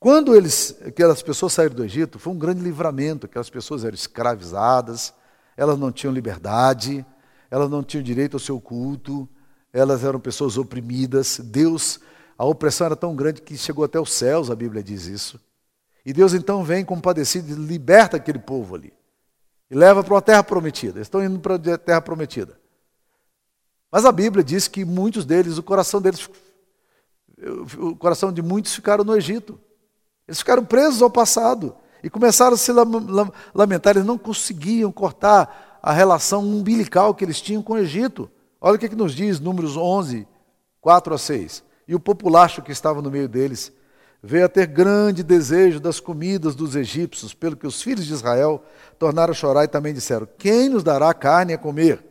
Quando 0.00 0.34
eles, 0.34 0.76
aquelas 0.84 1.22
pessoas 1.22 1.52
saíram 1.52 1.76
do 1.76 1.84
Egito, 1.84 2.18
foi 2.18 2.32
um 2.32 2.38
grande 2.38 2.60
livramento. 2.60 3.26
Aquelas 3.26 3.50
pessoas 3.50 3.84
eram 3.84 3.94
escravizadas, 3.94 5.14
elas 5.56 5.78
não 5.78 5.92
tinham 5.92 6.12
liberdade, 6.12 7.06
elas 7.50 7.70
não 7.70 7.82
tinham 7.82 8.02
direito 8.02 8.34
ao 8.34 8.40
seu 8.40 8.60
culto, 8.60 9.28
elas 9.72 10.04
eram 10.04 10.20
pessoas 10.20 10.58
oprimidas. 10.58 11.38
Deus, 11.38 12.00
a 12.36 12.44
opressão 12.44 12.86
era 12.86 12.96
tão 12.96 13.16
grande 13.16 13.40
que 13.40 13.56
chegou 13.56 13.84
até 13.84 13.98
os 13.98 14.12
céus, 14.12 14.50
a 14.50 14.54
Bíblia 14.54 14.82
diz 14.82 15.06
isso. 15.06 15.40
E 16.04 16.12
Deus 16.12 16.34
então 16.34 16.62
vem 16.64 16.84
compadecido 16.84 17.52
e 17.52 17.54
liberta 17.54 18.16
aquele 18.16 18.38
povo 18.38 18.74
ali. 18.74 18.92
E 19.70 19.74
leva 19.74 20.02
para 20.04 20.14
uma 20.14 20.22
terra 20.22 20.42
prometida. 20.42 20.98
Eles 20.98 21.06
estão 21.06 21.24
indo 21.24 21.38
para 21.38 21.54
a 21.54 21.78
terra 21.78 22.00
prometida. 22.00 22.60
Mas 23.90 24.04
a 24.04 24.12
Bíblia 24.12 24.42
diz 24.42 24.68
que 24.68 24.84
muitos 24.84 25.24
deles, 25.24 25.58
o 25.58 25.62
coração 25.62 26.00
deles, 26.00 26.28
o 27.78 27.94
coração 27.96 28.32
de 28.32 28.42
muitos 28.42 28.74
ficaram 28.74 29.04
no 29.04 29.16
Egito. 29.16 29.58
Eles 30.26 30.38
ficaram 30.38 30.64
presos 30.64 31.02
ao 31.02 31.10
passado 31.10 31.76
e 32.02 32.10
começaram 32.10 32.54
a 32.54 32.56
se 32.56 32.72
lamentar. 33.54 33.96
Eles 33.96 34.06
não 34.06 34.18
conseguiam 34.18 34.90
cortar 34.90 35.78
a 35.82 35.92
relação 35.92 36.42
umbilical 36.42 37.14
que 37.14 37.24
eles 37.24 37.40
tinham 37.40 37.62
com 37.62 37.74
o 37.74 37.78
Egito. 37.78 38.30
Olha 38.64 38.76
o 38.76 38.78
que, 38.78 38.86
é 38.86 38.88
que 38.88 38.94
nos 38.94 39.12
diz 39.12 39.40
Números 39.40 39.76
11, 39.76 40.24
4 40.80 41.14
a 41.14 41.18
6. 41.18 41.64
E 41.88 41.96
o 41.96 42.00
populacho 42.00 42.62
que 42.62 42.70
estava 42.70 43.02
no 43.02 43.10
meio 43.10 43.28
deles 43.28 43.72
veio 44.22 44.44
a 44.44 44.48
ter 44.48 44.66
grande 44.66 45.24
desejo 45.24 45.80
das 45.80 45.98
comidas 45.98 46.54
dos 46.54 46.76
egípcios, 46.76 47.34
pelo 47.34 47.56
que 47.56 47.66
os 47.66 47.82
filhos 47.82 48.06
de 48.06 48.12
Israel 48.12 48.62
tornaram 49.00 49.32
a 49.32 49.34
chorar 49.34 49.64
e 49.64 49.68
também 49.68 49.92
disseram: 49.92 50.28
Quem 50.38 50.68
nos 50.68 50.84
dará 50.84 51.12
carne 51.12 51.52
a 51.52 51.58
comer? 51.58 52.04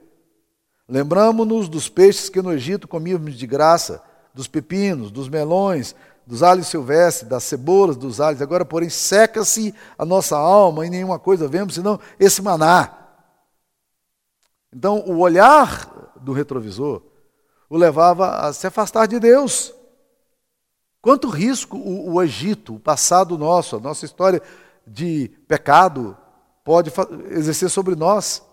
Lembramos-nos 0.90 1.70
dos 1.70 1.88
peixes 1.88 2.28
que 2.28 2.42
no 2.42 2.52
Egito 2.52 2.86
comíamos 2.86 3.36
de 3.36 3.48
graça, 3.48 4.04
dos 4.34 4.46
pepinos, 4.46 5.10
dos 5.10 5.30
melões, 5.30 5.96
dos 6.28 6.44
alhos 6.44 6.68
silvestres, 6.68 7.30
das 7.30 7.46
cebolas, 7.46 7.96
dos 7.96 8.20
alhos. 8.20 8.42
Agora, 8.42 8.66
porém, 8.66 8.90
seca-se 8.90 9.74
a 9.98 10.04
nossa 10.04 10.36
alma 10.36 10.86
e 10.86 10.90
nenhuma 10.90 11.18
coisa 11.18 11.48
vemos 11.48 11.76
senão 11.76 11.98
esse 12.20 12.42
maná. 12.42 12.98
Então, 14.74 15.00
o 15.08 15.20
olhar 15.20 16.01
do 16.22 16.34
retrovisor 16.34 17.02
o 17.72 17.78
levava 17.78 18.32
a 18.32 18.52
se 18.52 18.68
afastar 18.68 19.08
de 19.08 19.18
Deus. 19.18 19.74
Quanto 21.02 21.30
risco 21.30 21.78
o, 21.78 22.16
o 22.16 22.22
Egito, 22.22 22.76
o 22.76 22.80
passado 22.80 23.38
nosso, 23.38 23.78
a 23.78 23.80
nossa 23.80 24.04
história 24.04 24.42
de 24.86 25.32
pecado, 25.48 26.18
pode 26.66 26.92
exercer 27.30 27.70
sobre 27.70 27.96
nós 27.96 28.44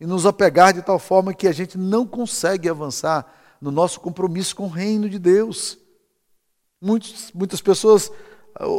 e 0.00 0.06
nos 0.06 0.24
apegar 0.24 0.72
de 0.72 0.82
tal 0.82 1.00
forma 1.00 1.34
que 1.34 1.48
a 1.48 1.52
gente 1.52 1.76
não 1.76 2.06
consegue 2.06 2.68
avançar 2.68 3.26
no 3.60 3.72
nosso 3.72 3.98
compromisso 3.98 4.54
com 4.54 4.66
o 4.66 4.70
reino 4.70 5.10
de 5.10 5.18
Deus. 5.18 5.76
Muitos, 6.80 7.32
muitas 7.34 7.60
pessoas 7.60 8.10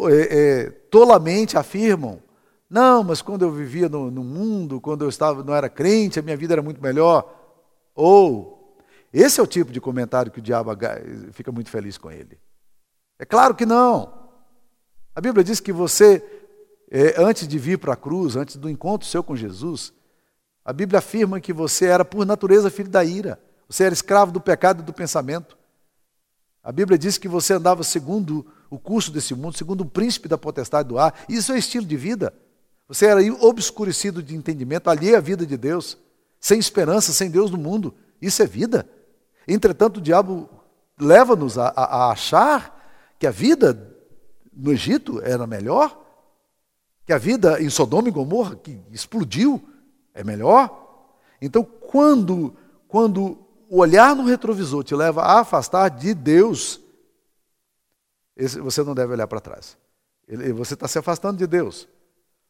é, 0.09 0.39
é, 0.39 0.69
tolamente 0.89 1.57
afirmam: 1.57 2.23
não, 2.69 3.03
mas 3.03 3.21
quando 3.21 3.41
eu 3.41 3.51
vivia 3.51 3.89
no, 3.89 4.09
no, 4.09 4.23
mundo, 4.23 4.79
quando 4.79 5.03
eu 5.03 5.09
estava, 5.09 5.43
não 5.43 5.53
era 5.53 5.67
crente, 5.67 6.17
a 6.17 6.23
minha 6.23 6.37
vida 6.37 6.53
era 6.53 6.61
muito 6.61 6.81
melhor. 6.81 7.40
Ou, 7.95 8.77
esse 9.13 9.39
é 9.39 9.43
o 9.43 9.47
tipo 9.47 9.71
de 9.71 9.81
comentário 9.81 10.31
que 10.31 10.39
o 10.39 10.41
diabo 10.41 10.71
fica 11.33 11.51
muito 11.51 11.69
feliz 11.69 11.97
com 11.97 12.11
ele. 12.11 12.39
É 13.19 13.25
claro 13.25 13.53
que 13.53 13.65
não. 13.65 14.21
A 15.15 15.21
Bíblia 15.21 15.43
diz 15.43 15.59
que 15.59 15.73
você, 15.73 16.23
é, 16.89 17.21
antes 17.21 17.47
de 17.47 17.59
vir 17.59 17.77
para 17.77 17.93
a 17.93 17.97
cruz, 17.97 18.35
antes 18.35 18.55
do 18.55 18.69
encontro 18.69 19.07
seu 19.07 19.23
com 19.23 19.35
Jesus, 19.35 19.93
a 20.63 20.71
Bíblia 20.71 20.99
afirma 20.99 21.41
que 21.41 21.51
você 21.51 21.85
era, 21.85 22.05
por 22.05 22.25
natureza, 22.25 22.69
filho 22.69 22.89
da 22.89 23.03
ira. 23.03 23.39
Você 23.67 23.83
era 23.83 23.93
escravo 23.93 24.31
do 24.31 24.39
pecado 24.39 24.81
e 24.81 24.85
do 24.85 24.93
pensamento. 24.93 25.57
A 26.63 26.71
Bíblia 26.71 26.97
diz 26.97 27.17
que 27.17 27.27
você 27.27 27.53
andava 27.53 27.83
segundo 27.83 28.45
o 28.69 28.77
curso 28.77 29.11
desse 29.11 29.33
mundo, 29.33 29.57
segundo 29.57 29.81
o 29.81 29.85
príncipe 29.85 30.27
da 30.27 30.37
potestade 30.37 30.87
do 30.87 30.97
ar. 30.97 31.25
Isso 31.27 31.51
é 31.51 31.57
estilo 31.57 31.85
de 31.85 31.97
vida. 31.97 32.33
Você 32.87 33.05
era 33.05 33.21
obscurecido 33.43 34.21
de 34.21 34.35
entendimento, 34.35 34.89
alheio 34.89 35.17
à 35.17 35.19
vida 35.19 35.45
de 35.45 35.57
Deus, 35.57 35.97
sem 36.41 36.57
esperança, 36.59 37.13
sem 37.13 37.29
Deus 37.29 37.51
no 37.51 37.57
mundo. 37.57 37.93
Isso 38.19 38.41
é 38.41 38.47
vida. 38.47 38.89
Entretanto, 39.47 39.97
o 39.97 40.01
diabo 40.01 40.49
leva-nos 40.99 41.57
a, 41.57 41.67
a, 41.67 41.83
a 41.83 42.11
achar 42.11 43.15
que 43.19 43.27
a 43.27 43.31
vida 43.31 43.95
no 44.51 44.71
Egito 44.71 45.21
era 45.21 45.45
melhor, 45.45 45.97
que 47.05 47.13
a 47.13 47.17
vida 47.19 47.61
em 47.61 47.69
Sodoma 47.69 48.09
e 48.09 48.11
Gomorra, 48.11 48.55
que 48.55 48.81
explodiu, 48.91 49.63
é 50.13 50.23
melhor. 50.23 51.15
Então, 51.39 51.63
quando, 51.63 52.55
quando 52.87 53.37
o 53.69 53.79
olhar 53.79 54.15
no 54.15 54.25
retrovisor 54.25 54.83
te 54.83 54.95
leva 54.95 55.21
a 55.21 55.39
afastar 55.41 55.89
de 55.89 56.13
Deus, 56.13 56.81
você 58.35 58.83
não 58.83 58.95
deve 58.95 59.13
olhar 59.13 59.27
para 59.27 59.39
trás. 59.39 59.77
Você 60.55 60.73
está 60.73 60.87
se 60.87 60.97
afastando 60.97 61.37
de 61.37 61.45
Deus. 61.45 61.87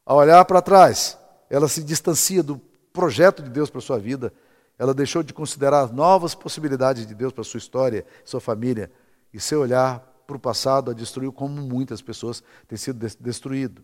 Ao 0.05 0.17
olhar 0.17 0.43
para 0.45 0.61
trás, 0.61 1.17
ela 1.49 1.67
se 1.67 1.83
distancia 1.83 2.41
do 2.41 2.61
projeto 2.93 3.41
de 3.41 3.49
Deus 3.49 3.69
para 3.69 3.79
a 3.79 3.81
sua 3.81 3.99
vida. 3.99 4.33
Ela 4.77 4.93
deixou 4.93 5.21
de 5.21 5.33
considerar 5.33 5.81
as 5.81 5.91
novas 5.91 6.33
possibilidades 6.33 7.05
de 7.05 7.13
Deus 7.13 7.31
para 7.31 7.41
a 7.41 7.45
sua 7.45 7.57
história, 7.57 8.05
sua 8.25 8.41
família. 8.41 8.91
E 9.33 9.39
seu 9.39 9.61
olhar 9.61 9.99
para 10.27 10.35
o 10.35 10.39
passado 10.39 10.91
a 10.91 10.93
destruiu 10.93 11.31
como 11.31 11.61
muitas 11.61 12.01
pessoas 12.01 12.43
têm 12.67 12.77
sido 12.77 13.05
destruído. 13.19 13.83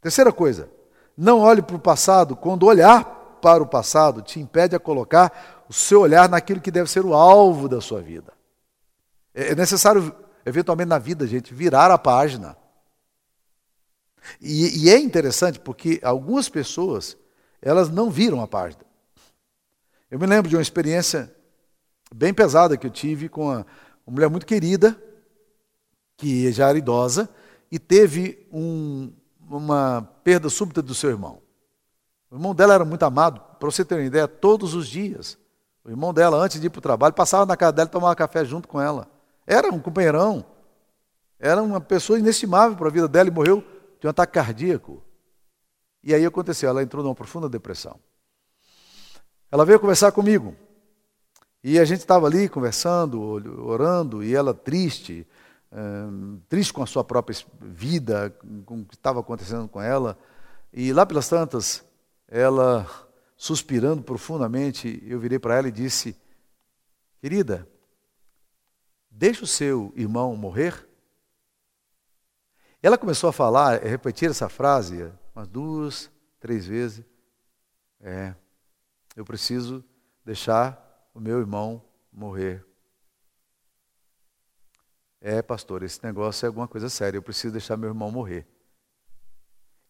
Terceira 0.00 0.32
coisa, 0.32 0.68
não 1.16 1.40
olhe 1.40 1.62
para 1.62 1.76
o 1.76 1.80
passado 1.80 2.34
quando 2.34 2.66
olhar 2.66 3.38
para 3.40 3.62
o 3.62 3.66
passado 3.66 4.22
te 4.22 4.38
impede 4.38 4.76
a 4.76 4.80
colocar 4.80 5.64
o 5.68 5.72
seu 5.72 6.00
olhar 6.00 6.28
naquilo 6.28 6.60
que 6.60 6.70
deve 6.70 6.88
ser 6.88 7.04
o 7.04 7.12
alvo 7.12 7.68
da 7.68 7.80
sua 7.80 8.00
vida. 8.00 8.32
É, 9.34 9.48
é 9.48 9.54
necessário, 9.54 10.14
eventualmente 10.46 10.88
na 10.88 10.98
vida, 10.98 11.26
gente, 11.26 11.52
virar 11.52 11.90
a 11.90 11.98
página. 11.98 12.56
E, 14.40 14.84
e 14.84 14.90
é 14.90 14.98
interessante 14.98 15.58
porque 15.58 16.00
algumas 16.02 16.48
pessoas, 16.48 17.16
elas 17.62 17.88
não 17.88 18.10
viram 18.10 18.42
a 18.42 18.48
página. 18.48 18.82
Eu 20.10 20.18
me 20.18 20.26
lembro 20.26 20.50
de 20.50 20.56
uma 20.56 20.62
experiência 20.62 21.34
bem 22.14 22.34
pesada 22.34 22.76
que 22.76 22.86
eu 22.86 22.90
tive 22.90 23.28
com 23.28 23.44
uma, 23.44 23.66
uma 24.06 24.14
mulher 24.14 24.28
muito 24.28 24.44
querida, 24.44 25.00
que 26.16 26.52
já 26.52 26.68
era 26.68 26.76
idosa, 26.76 27.28
e 27.70 27.78
teve 27.78 28.46
um, 28.52 29.10
uma 29.48 30.02
perda 30.22 30.50
súbita 30.50 30.82
do 30.82 30.94
seu 30.94 31.08
irmão. 31.08 31.40
O 32.30 32.34
irmão 32.34 32.54
dela 32.54 32.74
era 32.74 32.84
muito 32.84 33.02
amado, 33.04 33.40
para 33.58 33.70
você 33.70 33.84
ter 33.84 33.94
uma 33.94 34.04
ideia, 34.04 34.26
todos 34.26 34.74
os 34.74 34.88
dias. 34.88 35.38
O 35.84 35.90
irmão 35.90 36.12
dela, 36.12 36.36
antes 36.36 36.60
de 36.60 36.66
ir 36.66 36.70
para 36.70 36.78
o 36.78 36.82
trabalho, 36.82 37.14
passava 37.14 37.46
na 37.46 37.56
casa 37.56 37.72
dela 37.72 37.88
e 37.88 37.92
tomava 37.92 38.14
café 38.14 38.44
junto 38.44 38.68
com 38.68 38.80
ela. 38.80 39.08
Era 39.46 39.68
um 39.68 39.78
companheirão. 39.78 40.44
Era 41.38 41.62
uma 41.62 41.80
pessoa 41.80 42.18
inestimável 42.18 42.76
para 42.76 42.88
a 42.88 42.90
vida 42.90 43.08
dela 43.08 43.28
e 43.28 43.32
morreu 43.32 43.64
de 44.00 44.06
um 44.06 44.10
ataque 44.10 44.34
cardíaco. 44.34 45.02
E 46.02 46.14
aí 46.14 46.24
aconteceu, 46.26 46.68
ela 46.68 46.82
entrou 46.82 47.02
numa 47.02 47.14
profunda 47.14 47.48
depressão. 47.48 47.98
Ela 49.50 49.64
veio 49.64 49.78
conversar 49.78 50.10
comigo. 50.12 50.56
E 51.62 51.78
a 51.78 51.84
gente 51.84 52.00
estava 52.00 52.26
ali 52.26 52.48
conversando, 52.48 53.20
orando, 53.64 54.24
e 54.24 54.34
ela 54.34 54.52
triste, 54.52 55.26
triste 56.48 56.72
com 56.72 56.82
a 56.82 56.86
sua 56.86 57.04
própria 57.04 57.36
vida, 57.60 58.34
com 58.66 58.80
o 58.80 58.84
que 58.84 58.94
estava 58.94 59.20
acontecendo 59.20 59.68
com 59.68 59.80
ela. 59.80 60.18
E 60.72 60.92
lá 60.92 61.06
pelas 61.06 61.28
tantas, 61.28 61.84
ela 62.26 62.88
suspirando 63.36 64.02
profundamente, 64.02 65.02
eu 65.06 65.20
virei 65.20 65.38
para 65.38 65.56
ela 65.56 65.68
e 65.68 65.72
disse: 65.72 66.16
Querida, 67.20 67.68
deixa 69.08 69.44
o 69.44 69.46
seu 69.46 69.92
irmão 69.94 70.34
morrer? 70.34 70.88
Ela 72.82 72.98
começou 72.98 73.30
a 73.30 73.32
falar, 73.32 73.74
a 73.84 73.88
repetir 73.88 74.28
essa 74.28 74.48
frase 74.48 75.12
umas 75.34 75.48
duas, 75.48 76.10
três 76.38 76.66
vezes. 76.66 77.04
É, 78.00 78.34
eu 79.16 79.24
preciso 79.24 79.84
deixar 80.24 81.10
o 81.14 81.20
meu 81.20 81.38
irmão 81.38 81.84
morrer. 82.12 82.64
É, 85.20 85.40
pastor, 85.40 85.82
esse 85.82 86.02
negócio 86.02 86.44
é 86.44 86.48
alguma 86.48 86.66
coisa 86.66 86.88
séria, 86.88 87.16
eu 87.16 87.22
preciso 87.22 87.52
deixar 87.52 87.76
meu 87.76 87.90
irmão 87.90 88.10
morrer. 88.10 88.46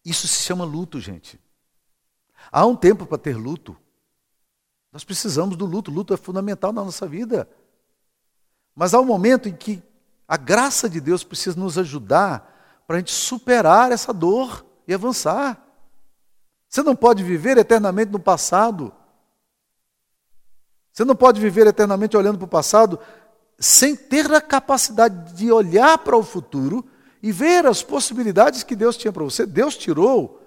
Isso 0.05 0.29
se 0.29 0.43
chama 0.43 0.65
luto, 0.65 1.01
gente. 1.01 1.41
Há 2.51 2.67
um 2.67 2.77
tempo 2.77 3.07
para 3.07 3.19
ter 3.19 3.37
luto. 3.37 3.77
Nós 4.93 5.05
precisamos 5.05 5.57
do 5.57 5.65
luto. 5.65 5.91
Luto 5.91 6.13
é 6.13 6.17
fundamental 6.17 6.73
na 6.73 6.85
nossa 6.85 7.07
vida. 7.07 7.49
Mas 8.75 8.95
há 8.95 9.01
um 9.01 9.05
momento 9.05 9.49
em 9.49 9.57
que 9.57 9.83
a 10.27 10.37
graça 10.37 10.89
de 10.89 11.01
Deus 11.01 11.23
precisa 11.23 11.59
nos 11.59 11.79
ajudar 11.79 12.83
para 12.87 12.97
a 12.97 12.99
gente 12.99 13.13
superar 13.13 13.93
essa 13.93 14.13
dor 14.13 14.67
e 14.87 14.95
avançar. 14.95 15.61
Você 16.69 16.83
não 16.83 16.97
pode 16.97 17.23
viver 17.23 17.59
eternamente 17.59 18.11
no 18.11 18.19
passado. 18.19 18.93
Você 20.93 21.05
não 21.05 21.17
pode 21.17 21.41
viver 21.41 21.67
eternamente 21.67 22.17
olhando 22.17 22.39
para 22.39 22.47
o 22.47 22.49
passado 22.49 22.99
sem 23.59 23.95
ter 23.95 24.33
a 24.33 24.41
capacidade 24.41 25.35
de 25.35 25.51
olhar 25.53 25.99
para 25.99 26.17
o 26.17 26.23
futuro 26.23 26.85
e 27.23 27.31
ver 27.31 27.67
as 27.67 27.83
possibilidades 27.83 28.63
que 28.63 28.75
Deus 28.75 28.97
tinha 28.97 29.13
para 29.13 29.25
você. 29.25 29.47
Deus 29.47 29.77
tirou 29.77 30.41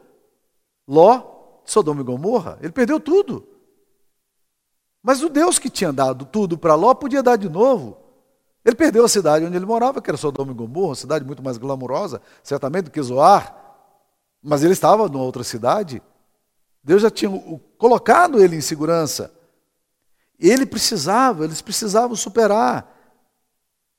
Ló 0.88 1.36
Sodoma 1.66 2.02
e 2.02 2.04
Gomorra, 2.04 2.60
ele 2.62 2.72
perdeu 2.72 3.00
tudo. 3.00 3.48
Mas 5.02 5.22
o 5.24 5.30
Deus 5.30 5.60
que 5.60 5.70
tinha 5.70 5.92
dado 5.92 6.26
tudo 6.26 6.58
para 6.58 6.76
Ló 6.76 6.94
podia 6.94 7.24
dar 7.24 7.36
de 7.36 7.50
novo. 7.50 7.98
Ele 8.64 8.76
perdeu 8.76 9.06
a 9.06 9.10
cidade 9.10 9.46
onde 9.46 9.56
ele 9.56 9.66
morava, 9.66 10.02
que 10.02 10.10
era 10.10 10.18
Sodoma 10.18 10.52
e 10.52 10.56
Gomorra, 10.56 10.90
uma 10.90 10.96
cidade 10.96 11.24
muito 11.26 11.44
mais 11.44 11.58
glamurosa, 11.58 12.22
certamente, 12.44 12.86
do 12.86 12.92
que 12.92 13.02
Zoar. 13.02 13.65
Mas 14.48 14.64
ele 14.64 14.74
estava 14.74 15.10
numa 15.10 15.24
outra 15.24 15.44
cidade. 15.44 16.04
Deus 16.84 17.02
já 17.02 17.10
tinha 17.10 17.32
colocado 17.80 18.40
ele 18.40 18.56
em 18.56 18.62
segurança. 18.62 19.34
Ele 20.40 20.68
precisava, 20.68 21.46
eles 21.46 21.64
precisavam 21.64 22.16
superar. 22.16 22.94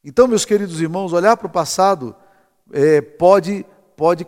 Então, 0.04 0.28
meus 0.28 0.44
queridos 0.44 0.80
irmãos, 0.80 1.12
olhar 1.12 1.36
para 1.36 1.48
o 1.48 1.50
passado 1.50 2.14
é, 2.72 3.00
pode, 3.00 3.66
pode 3.96 4.24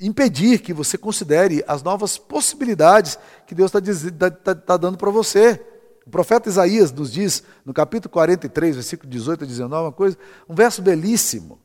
impedir 0.00 0.60
que 0.60 0.72
você 0.72 0.96
considere 0.96 1.62
as 1.68 1.82
novas 1.82 2.16
possibilidades 2.16 3.18
que 3.46 3.54
Deus 3.54 3.74
está 3.74 4.30
tá, 4.30 4.30
tá, 4.30 4.54
tá 4.54 4.76
dando 4.78 4.96
para 4.96 5.10
você. 5.10 5.62
O 6.06 6.10
profeta 6.10 6.48
Isaías 6.48 6.90
nos 6.90 7.12
diz, 7.12 7.42
no 7.62 7.74
capítulo 7.74 8.10
43, 8.10 8.76
versículo 8.76 9.10
18 9.10 9.44
a 9.44 9.46
19, 9.46 9.84
uma 9.84 9.92
coisa, 9.92 10.16
um 10.48 10.54
verso 10.54 10.80
belíssimo. 10.80 11.60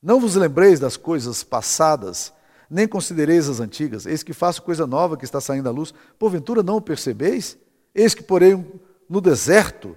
Não 0.00 0.20
vos 0.20 0.36
lembreis 0.36 0.78
das 0.78 0.98
coisas 0.98 1.42
passadas, 1.42 2.33
nem 2.70 2.86
considereis 2.86 3.48
as 3.48 3.60
antigas. 3.60 4.06
Eis 4.06 4.22
que 4.22 4.32
faço 4.32 4.62
coisa 4.62 4.86
nova 4.86 5.16
que 5.16 5.24
está 5.24 5.40
saindo 5.40 5.68
à 5.68 5.72
luz. 5.72 5.92
Porventura 6.18 6.62
não 6.62 6.76
o 6.76 6.80
percebeis? 6.80 7.58
Eis 7.94 8.14
que 8.14 8.22
porei 8.22 8.54
no 9.08 9.20
deserto, 9.20 9.96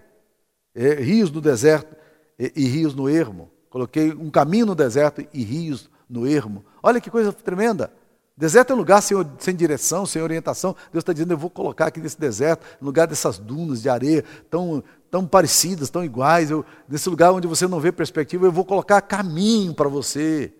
é, 0.75 0.95
rios 0.95 1.31
no 1.31 1.41
deserto 1.41 1.95
e, 2.37 2.51
e 2.55 2.65
rios 2.67 2.93
no 2.93 3.09
ermo. 3.09 3.49
Coloquei 3.69 4.11
um 4.11 4.29
caminho 4.29 4.65
no 4.65 4.75
deserto 4.75 5.25
e 5.33 5.43
rios 5.43 5.89
no 6.09 6.27
ermo. 6.27 6.65
Olha 6.81 7.01
que 7.01 7.09
coisa 7.09 7.33
tremenda. 7.33 7.91
Deserto 8.37 8.71
é 8.71 8.75
um 8.75 8.77
lugar 8.77 9.01
sem, 9.01 9.17
sem 9.39 9.55
direção, 9.55 10.05
sem 10.05 10.21
orientação. 10.21 10.75
Deus 10.91 11.01
está 11.01 11.11
dizendo: 11.11 11.33
eu 11.33 11.37
vou 11.37 11.49
colocar 11.49 11.87
aqui 11.87 11.99
nesse 11.99 12.19
deserto, 12.19 12.63
no 12.79 12.85
lugar 12.85 13.07
dessas 13.07 13.39
dunas 13.39 13.81
de 13.81 13.89
areia 13.89 14.23
tão, 14.47 14.83
tão 15.09 15.25
parecidas, 15.25 15.89
tão 15.89 16.05
iguais, 16.05 16.51
eu, 16.51 16.63
nesse 16.87 17.09
lugar 17.09 17.31
onde 17.31 17.47
você 17.47 17.67
não 17.67 17.79
vê 17.79 17.91
perspectiva, 17.91 18.45
eu 18.45 18.51
vou 18.51 18.63
colocar 18.63 19.01
caminho 19.01 19.73
para 19.73 19.89
você. 19.89 20.53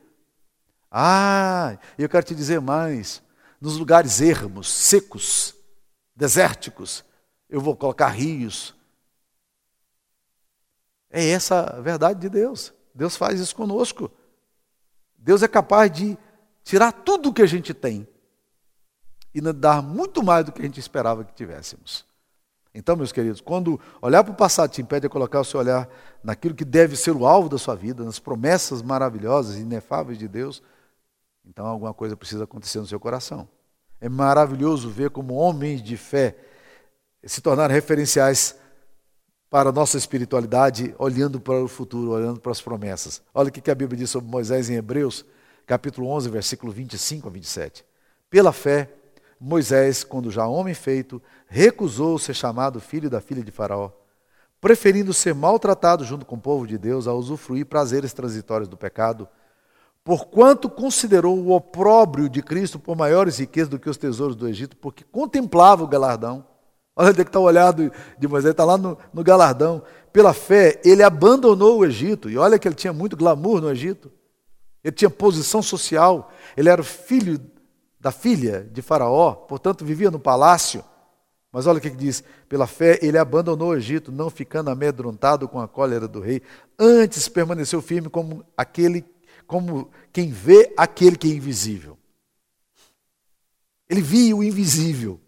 Ah, 0.92 1.78
eu 1.98 2.08
quero 2.08 2.26
te 2.26 2.36
dizer 2.36 2.62
mais: 2.62 3.22
nos 3.60 3.78
lugares 3.78 4.22
ermos, 4.22 4.72
secos, 4.72 5.56
desérticos, 6.16 7.04
eu 7.50 7.62
vou 7.62 7.76
colocar 7.76 8.08
rios. 8.08 8.76
É 11.10 11.30
essa 11.30 11.78
a 11.78 11.82
verdade 11.82 12.20
de 12.20 12.30
Deus. 12.30 12.74
Deus 12.94 13.16
faz 13.16 13.40
isso 13.40 13.56
conosco. 13.56 14.12
Deus 15.18 15.44
é 15.44 15.48
capaz 15.48 15.92
de 15.92 16.18
tirar 16.64 16.92
tudo 16.92 17.30
o 17.30 17.34
que 17.34 17.42
a 17.42 17.48
gente 17.48 17.74
tem 17.74 18.08
e 19.34 19.42
dar 19.54 19.82
muito 19.82 20.24
mais 20.24 20.46
do 20.46 20.52
que 20.52 20.62
a 20.62 20.66
gente 20.66 20.80
esperava 20.80 21.24
que 21.24 21.34
tivéssemos. 21.34 22.06
Então, 22.74 22.96
meus 22.96 23.12
queridos, 23.12 23.42
quando 23.42 23.80
olhar 24.02 24.24
para 24.24 24.34
o 24.34 24.36
passado 24.36 24.72
te 24.72 24.82
impede 24.82 25.02
de 25.02 25.10
colocar 25.10 25.40
o 25.40 25.46
seu 25.46 25.60
olhar 25.60 25.90
naquilo 26.24 26.54
que 26.54 26.66
deve 26.66 26.96
ser 26.96 27.12
o 27.12 27.26
alvo 27.26 27.50
da 27.50 27.58
sua 27.58 27.76
vida, 27.76 28.04
nas 28.04 28.20
promessas 28.20 28.82
maravilhosas 28.82 29.58
e 29.58 29.62
inefáveis 29.62 30.18
de 30.18 30.28
Deus, 30.28 30.62
então 31.48 31.66
alguma 31.66 31.94
coisa 31.94 32.16
precisa 32.16 32.44
acontecer 32.44 32.80
no 32.80 32.88
seu 32.88 33.00
coração. 33.00 33.48
É 34.00 34.10
maravilhoso 34.10 34.90
ver 34.90 35.10
como 35.10 35.36
homens 35.36 35.82
de 35.82 35.98
fé 35.98 36.36
se 37.26 37.42
tornaram 37.42 37.74
referenciais 37.74 38.56
para 39.50 39.70
a 39.70 39.72
nossa 39.72 39.98
espiritualidade, 39.98 40.94
olhando 41.00 41.40
para 41.40 41.64
o 41.64 41.68
futuro, 41.68 42.12
olhando 42.12 42.40
para 42.40 42.52
as 42.52 42.62
promessas. 42.62 43.22
Olha 43.34 43.50
o 43.50 43.52
que 43.52 43.72
a 43.72 43.76
Bíblia 43.76 43.98
diz 43.98 44.10
sobre 44.10 44.30
Moisés 44.30 44.70
em 44.70 44.76
Hebreus, 44.76 45.26
capítulo 45.66 46.08
11, 46.10 46.30
versículo 46.30 46.72
25 46.72 47.28
a 47.28 47.32
27. 47.32 47.86
Pela 48.30 48.52
fé, 48.52 48.90
Moisés, 49.40 50.04
quando 50.04 50.30
já 50.30 50.46
homem 50.46 50.74
feito, 50.74 51.22
recusou 51.48 52.20
ser 52.20 52.34
chamado 52.34 52.80
filho 52.80 53.10
da 53.10 53.22
filha 53.22 53.44
de 53.44 53.52
Faraó, 53.52 53.92
preferindo 54.60 55.14
ser 55.14 55.34
maltratado 55.34 56.04
junto 56.04 56.26
com 56.26 56.36
o 56.36 56.42
povo 56.42 56.68
de 56.68 56.78
Deus 56.78 57.08
a 57.08 57.14
usufruir 57.14 57.66
prazeres 57.66 58.14
transitórios 58.14 58.68
do 58.68 58.76
pecado, 58.76 59.28
porquanto 60.08 60.70
considerou 60.70 61.38
o 61.38 61.52
opróbrio 61.52 62.30
de 62.30 62.42
Cristo 62.42 62.80
por 62.80 62.96
maiores 62.96 63.40
riquezas 63.40 63.68
do 63.68 63.78
que 63.78 63.90
os 63.90 63.98
tesouros 63.98 64.38
do 64.38 64.48
Egito, 64.48 64.78
porque 64.78 65.04
contemplava 65.04 65.84
o 65.84 65.88
galardão. 65.88 66.48
Olha 66.96 67.10
onde 67.10 67.20
é 67.20 67.24
que 67.26 67.30
está 67.30 67.40
o 67.40 67.44
olhar 67.44 67.74
de 67.74 68.28
Moisés, 68.28 68.52
está 68.52 68.64
lá 68.64 68.78
no, 68.78 68.98
no 69.14 69.22
galardão. 69.22 69.84
Pela 70.14 70.34
fé, 70.34 70.80
ele 70.86 71.04
abandonou 71.04 71.80
o 71.80 71.86
Egito, 71.86 72.30
e 72.30 72.38
olha 72.38 72.58
que 72.58 72.66
ele 72.66 72.74
tinha 72.74 72.94
muito 72.94 73.18
glamour 73.18 73.60
no 73.60 73.70
Egito 73.70 74.10
ele 74.88 74.96
tinha 74.96 75.10
posição 75.10 75.62
social, 75.62 76.32
ele 76.56 76.70
era 76.70 76.82
filho 76.82 77.38
da 78.00 78.10
filha 78.10 78.66
de 78.72 78.82
Faraó, 78.82 79.34
portanto 79.34 79.84
vivia 79.84 80.10
no 80.10 80.18
palácio. 80.18 80.82
Mas 81.52 81.68
olha 81.68 81.80
o 81.80 81.82
que 81.82 81.90
diz: 81.90 82.24
pela 82.48 82.66
fé 82.66 82.98
ele 83.02 83.18
abandonou 83.18 83.70
o 83.70 83.76
Egito, 83.76 84.14
não 84.14 84.30
ficando 84.30 84.70
amedrontado 84.70 85.46
com 85.50 85.60
a 85.60 85.68
cólera 85.68 86.08
do 86.08 86.22
rei, 86.22 86.42
antes 86.80 87.28
permaneceu 87.28 87.82
firme 87.82 88.08
como 88.08 88.46
aquele, 88.56 89.04
como 89.48 89.90
quem 90.14 90.30
vê 90.30 90.74
aquele 90.78 91.18
que 91.18 91.32
é 91.32 91.36
invisível. 91.36 91.98
Ele 93.90 94.02
via 94.02 94.36
o 94.36 94.44
invisível. 94.44 95.20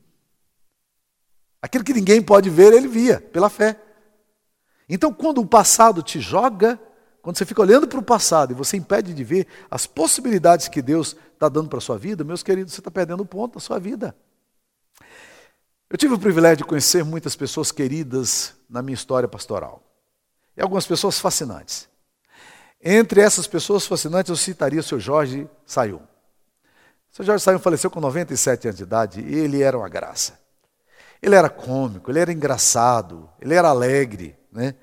Aquilo 1.62 1.84
que 1.84 1.93
ninguém 1.93 2.21
pode 2.21 2.49
ver, 2.49 2.73
ele 2.73 2.88
via, 2.88 3.19
pela 3.19 3.49
fé. 3.49 3.79
Então, 4.88 5.13
quando 5.13 5.39
o 5.39 5.47
passado 5.47 6.03
te 6.03 6.19
joga 6.19 6.79
quando 7.21 7.38
você 7.38 7.45
fica 7.45 7.62
olhando 7.62 7.88
para 7.88 7.99
o 7.99 8.03
passado 8.03 8.51
e 8.51 8.55
você 8.55 8.77
impede 8.77 9.13
de 9.13 9.23
ver 9.23 9.45
as 9.69 9.86
possibilidades 9.86 10.67
que 10.67 10.82
Deus 10.82 11.15
está 11.34 11.49
dando 11.49 11.69
para 11.69 11.77
a 11.77 11.82
sua 11.82 11.97
vida, 11.97 12.23
meus 12.23 12.41
queridos, 12.41 12.73
você 12.73 12.79
está 12.79 12.89
perdendo 12.89 13.21
o 13.21 13.25
ponto 13.25 13.55
da 13.55 13.60
sua 13.60 13.79
vida. 13.79 14.15
Eu 15.89 15.97
tive 15.97 16.13
o 16.13 16.19
privilégio 16.19 16.58
de 16.58 16.63
conhecer 16.63 17.03
muitas 17.03 17.36
pessoas 17.36 17.71
queridas 17.71 18.55
na 18.69 18.82
minha 18.82 18.93
história 18.93 19.27
pastoral. 19.27 19.84
E 20.55 20.62
algumas 20.62 20.88
pessoas 20.88 21.19
fascinantes. 21.19 21.89
Entre 22.82 23.22
essas 23.22 23.48
pessoas 23.48 23.86
fascinantes, 23.86 24.30
eu 24.30 24.36
citaria 24.36 24.80
o 24.80 24.84
seu 24.84 25.00
Jorge 25.00 25.50
Sayum. 25.65 25.98
O 25.98 27.15
seu 27.15 27.26
Jorge 27.26 27.44
Sayum 27.44 27.60
faleceu 27.60 27.89
com 27.89 28.00
97 28.00 28.68
anos 28.68 28.78
de 28.78 28.84
idade 28.84 29.22
e 29.22 29.36
ele 29.36 29.62
era 29.62 29.78
uma 29.78 29.89
graça. 29.89 30.39
Ele 31.22 31.36
era 31.36 31.50
cômico, 31.50 32.10
ele 32.10 32.20
era 32.20 32.32
engraçado, 32.32 33.30
ele 33.42 33.54
era 33.54 33.70
alegre, 33.70 34.38
né? 34.52 34.76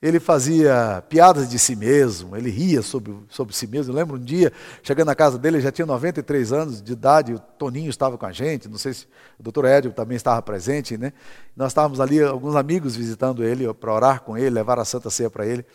ele 0.00 0.20
fazia 0.20 1.02
piadas 1.08 1.48
de 1.48 1.58
si 1.58 1.74
mesmo, 1.74 2.36
ele 2.36 2.50
ria 2.50 2.82
sobre, 2.82 3.16
sobre 3.28 3.54
si 3.54 3.66
mesmo. 3.66 3.92
Eu 3.92 3.96
lembro 3.96 4.16
um 4.16 4.20
dia, 4.20 4.52
chegando 4.80 5.08
na 5.08 5.14
casa 5.14 5.36
dele, 5.36 5.56
ele 5.56 5.64
já 5.64 5.72
tinha 5.72 5.86
93 5.86 6.52
anos 6.52 6.80
de 6.80 6.92
idade, 6.92 7.34
o 7.34 7.38
Toninho 7.38 7.90
estava 7.90 8.16
com 8.16 8.24
a 8.24 8.30
gente, 8.30 8.68
não 8.68 8.78
sei 8.78 8.94
se 8.94 9.06
o 9.38 9.42
doutor 9.42 9.64
Edio 9.64 9.92
também 9.92 10.16
estava 10.16 10.40
presente, 10.40 10.96
né? 10.96 11.12
Nós 11.56 11.72
estávamos 11.72 12.00
ali, 12.00 12.22
alguns 12.22 12.54
amigos 12.54 12.94
visitando 12.94 13.42
ele 13.42 13.72
para 13.74 13.92
orar 13.92 14.22
com 14.22 14.38
ele, 14.38 14.50
levar 14.50 14.78
a 14.78 14.84
Santa 14.84 15.10
Ceia 15.10 15.30
para 15.30 15.44
ele. 15.44 15.66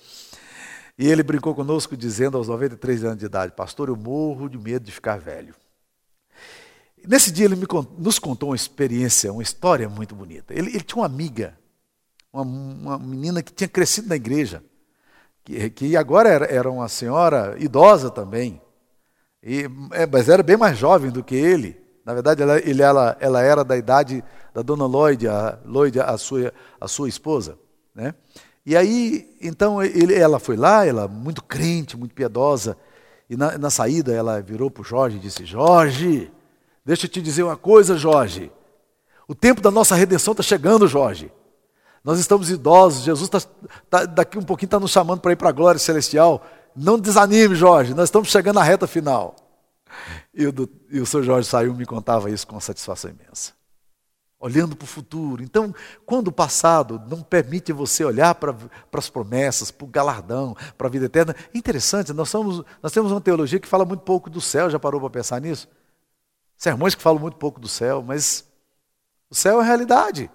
E 0.98 1.08
ele 1.08 1.24
brincou 1.24 1.56
conosco 1.56 1.98
dizendo 1.98 2.38
aos 2.38 2.48
93 2.48 3.04
anos 3.04 3.18
de 3.18 3.26
idade, 3.26 3.54
pastor, 3.54 3.90
eu 3.90 3.96
morro 3.96 4.48
de 4.48 4.58
medo 4.58 4.86
de 4.86 4.92
ficar 4.92 5.18
velho. 5.18 5.56
Nesse 7.06 7.32
dia 7.32 7.46
ele 7.46 7.56
nos 7.98 8.20
contou 8.20 8.50
uma 8.50 8.56
experiência, 8.56 9.34
uma 9.34 9.44
história 9.44 9.90
muito 9.90 10.16
bonita. 10.16 10.54
Ele, 10.54 10.70
ele 10.70 10.82
tinha 10.82 11.02
uma 11.02 11.06
amiga 11.06 11.58
uma, 12.34 12.42
uma 12.44 13.00
menina 13.00 13.44
que 13.44 13.54
tinha 13.54 13.68
crescido 13.68 14.10
na 14.10 14.16
igreja, 14.16 14.64
que, 15.44 15.70
que 15.70 15.96
agora 15.96 16.30
era, 16.30 16.46
era 16.46 16.72
uma 16.72 16.90
senhora 16.90 17.56
idosa 17.60 18.10
também, 18.10 18.60
e, 19.42 19.70
é, 19.92 20.08
mas 20.08 20.28
era 20.28 20.42
bem 20.42 20.58
mais 20.58 20.78
jovem 20.78 21.12
do 21.12 21.24
que 21.24 21.36
ele. 21.36 21.80
Na 22.04 22.14
verdade, 22.14 22.42
ela, 22.42 22.58
ele, 22.60 22.82
ela, 22.82 23.16
ela 23.20 23.42
era 23.42 23.64
da 23.64 23.78
idade 23.78 24.24
da 24.54 24.62
dona 24.62 24.86
Lloyd, 24.86 25.28
a, 25.28 25.60
Lloyd, 25.66 26.00
a, 26.00 26.18
sua, 26.18 26.54
a 26.80 26.88
sua 26.88 27.08
esposa. 27.08 27.58
Né? 27.94 28.16
E 28.66 28.78
aí, 28.78 29.30
então, 29.42 29.82
ele, 29.82 30.14
ela 30.14 30.40
foi 30.40 30.56
lá, 30.56 30.86
ela 30.86 31.08
muito 31.08 31.44
crente, 31.44 31.98
muito 31.98 32.16
piedosa, 32.16 32.78
e 33.30 33.36
na, 33.36 33.58
na 33.58 33.70
saída 33.70 34.14
ela 34.14 34.42
virou 34.42 34.72
para 34.72 34.82
o 34.82 34.86
Jorge 34.86 35.18
e 35.18 35.20
disse: 35.20 35.46
Jorge, 35.46 36.32
deixa 36.86 37.06
eu 37.06 37.10
te 37.10 37.22
dizer 37.22 37.44
uma 37.44 37.58
coisa, 37.58 37.98
Jorge. 37.98 38.52
O 39.28 39.36
tempo 39.36 39.62
da 39.62 39.72
nossa 39.72 39.96
redenção 39.96 40.34
está 40.34 40.44
chegando, 40.44 40.88
Jorge. 40.88 41.32
Nós 42.04 42.20
estamos 42.20 42.50
idosos, 42.50 43.04
Jesus 43.04 43.30
tá, 43.30 43.42
tá, 43.90 44.06
daqui 44.06 44.38
um 44.38 44.44
pouquinho 44.44 44.68
está 44.68 44.80
nos 44.80 44.92
chamando 44.92 45.22
para 45.22 45.32
ir 45.32 45.38
para 45.38 45.50
a 45.50 45.54
glória 45.54 45.80
celestial. 45.80 46.46
Não 46.76 47.00
desanime, 47.00 47.56
Jorge, 47.56 47.94
nós 47.94 48.06
estamos 48.06 48.30
chegando 48.30 48.60
à 48.60 48.64
reta 48.64 48.86
final. 48.86 49.36
E 50.34 50.46
o, 50.48 50.54
e 50.90 51.00
o 51.00 51.06
Sr. 51.06 51.24
Jorge 51.24 51.48
saiu 51.48 51.74
e 51.74 51.78
me 51.78 51.86
contava 51.86 52.30
isso 52.30 52.46
com 52.46 52.60
satisfação 52.60 53.12
imensa. 53.12 53.54
Olhando 54.44 54.76
para 54.76 54.84
o 54.84 54.88
futuro. 54.88 55.42
Então, 55.42 55.74
quando 56.06 56.28
o 56.28 56.32
passado 56.32 57.02
não 57.08 57.22
permite 57.22 57.72
você 57.72 58.04
olhar 58.04 58.36
para, 58.36 58.54
as 58.92 59.10
promessas, 59.10 59.72
para 59.72 59.86
o 59.86 59.88
galardão, 59.88 60.54
para 60.78 60.88
a 60.88 60.90
vida 60.90 61.06
eterna, 61.06 61.34
é 61.54 61.58
interessante, 61.58 62.12
nós, 62.12 62.28
somos, 62.28 62.62
nós 62.82 62.92
temos 62.92 63.10
uma 63.14 63.22
teologia 63.22 63.58
que 63.58 63.70
fala 63.70 63.86
muito 63.86 64.02
pouco 64.02 64.30
do 64.30 64.42
céu, 64.42 64.70
já 64.70 64.78
parou 64.78 65.00
para 65.00 65.10
pensar 65.10 65.40
nisso? 65.40 65.70
Sermões 66.58 66.94
que 66.94 67.02
falam 67.02 67.22
muito 67.22 67.38
pouco 67.38 67.58
do 67.58 67.70
céu, 67.70 68.04
mas 68.04 68.46
o 69.30 69.36
céu 69.36 69.62
é 69.62 69.66
realidade. 69.66 70.30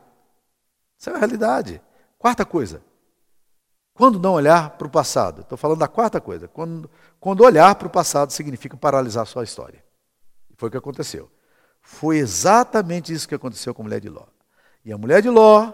Isso 0.99 1.11
é 1.11 1.15
a 1.15 1.19
realidade. 1.19 1.83
Quarta 2.19 2.47
coisa. 2.47 2.83
Quando 3.93 4.19
não 4.19 4.33
olhar 4.33 4.71
para 4.71 4.87
o 4.87 4.91
passado, 4.91 5.43
estou 5.43 5.59
falando 5.59 5.81
da 5.81 5.89
quarta 5.89 6.19
coisa. 6.19 6.49
Quando, 6.49 6.91
quando 7.21 7.45
olhar 7.45 7.75
para 7.75 7.89
o 7.89 7.91
passado 7.91 8.33
significa 8.33 8.75
paralisar 8.75 9.25
a 9.25 9.27
sua 9.27 9.45
história. 9.45 9.85
Foi 10.57 10.71
o 10.71 10.73
que 10.73 10.79
aconteceu. 10.79 11.31
Foi 11.91 12.19
exatamente 12.19 13.15
isso 13.15 13.27
que 13.27 13.35
aconteceu 13.35 13.75
com 13.75 13.81
a 13.81 13.87
mulher 13.87 13.99
de 13.99 14.11
Ló. 14.11 14.27
E 14.85 14.93
a 14.93 14.99
mulher 14.99 15.23
de 15.23 15.31
Ló, 15.31 15.73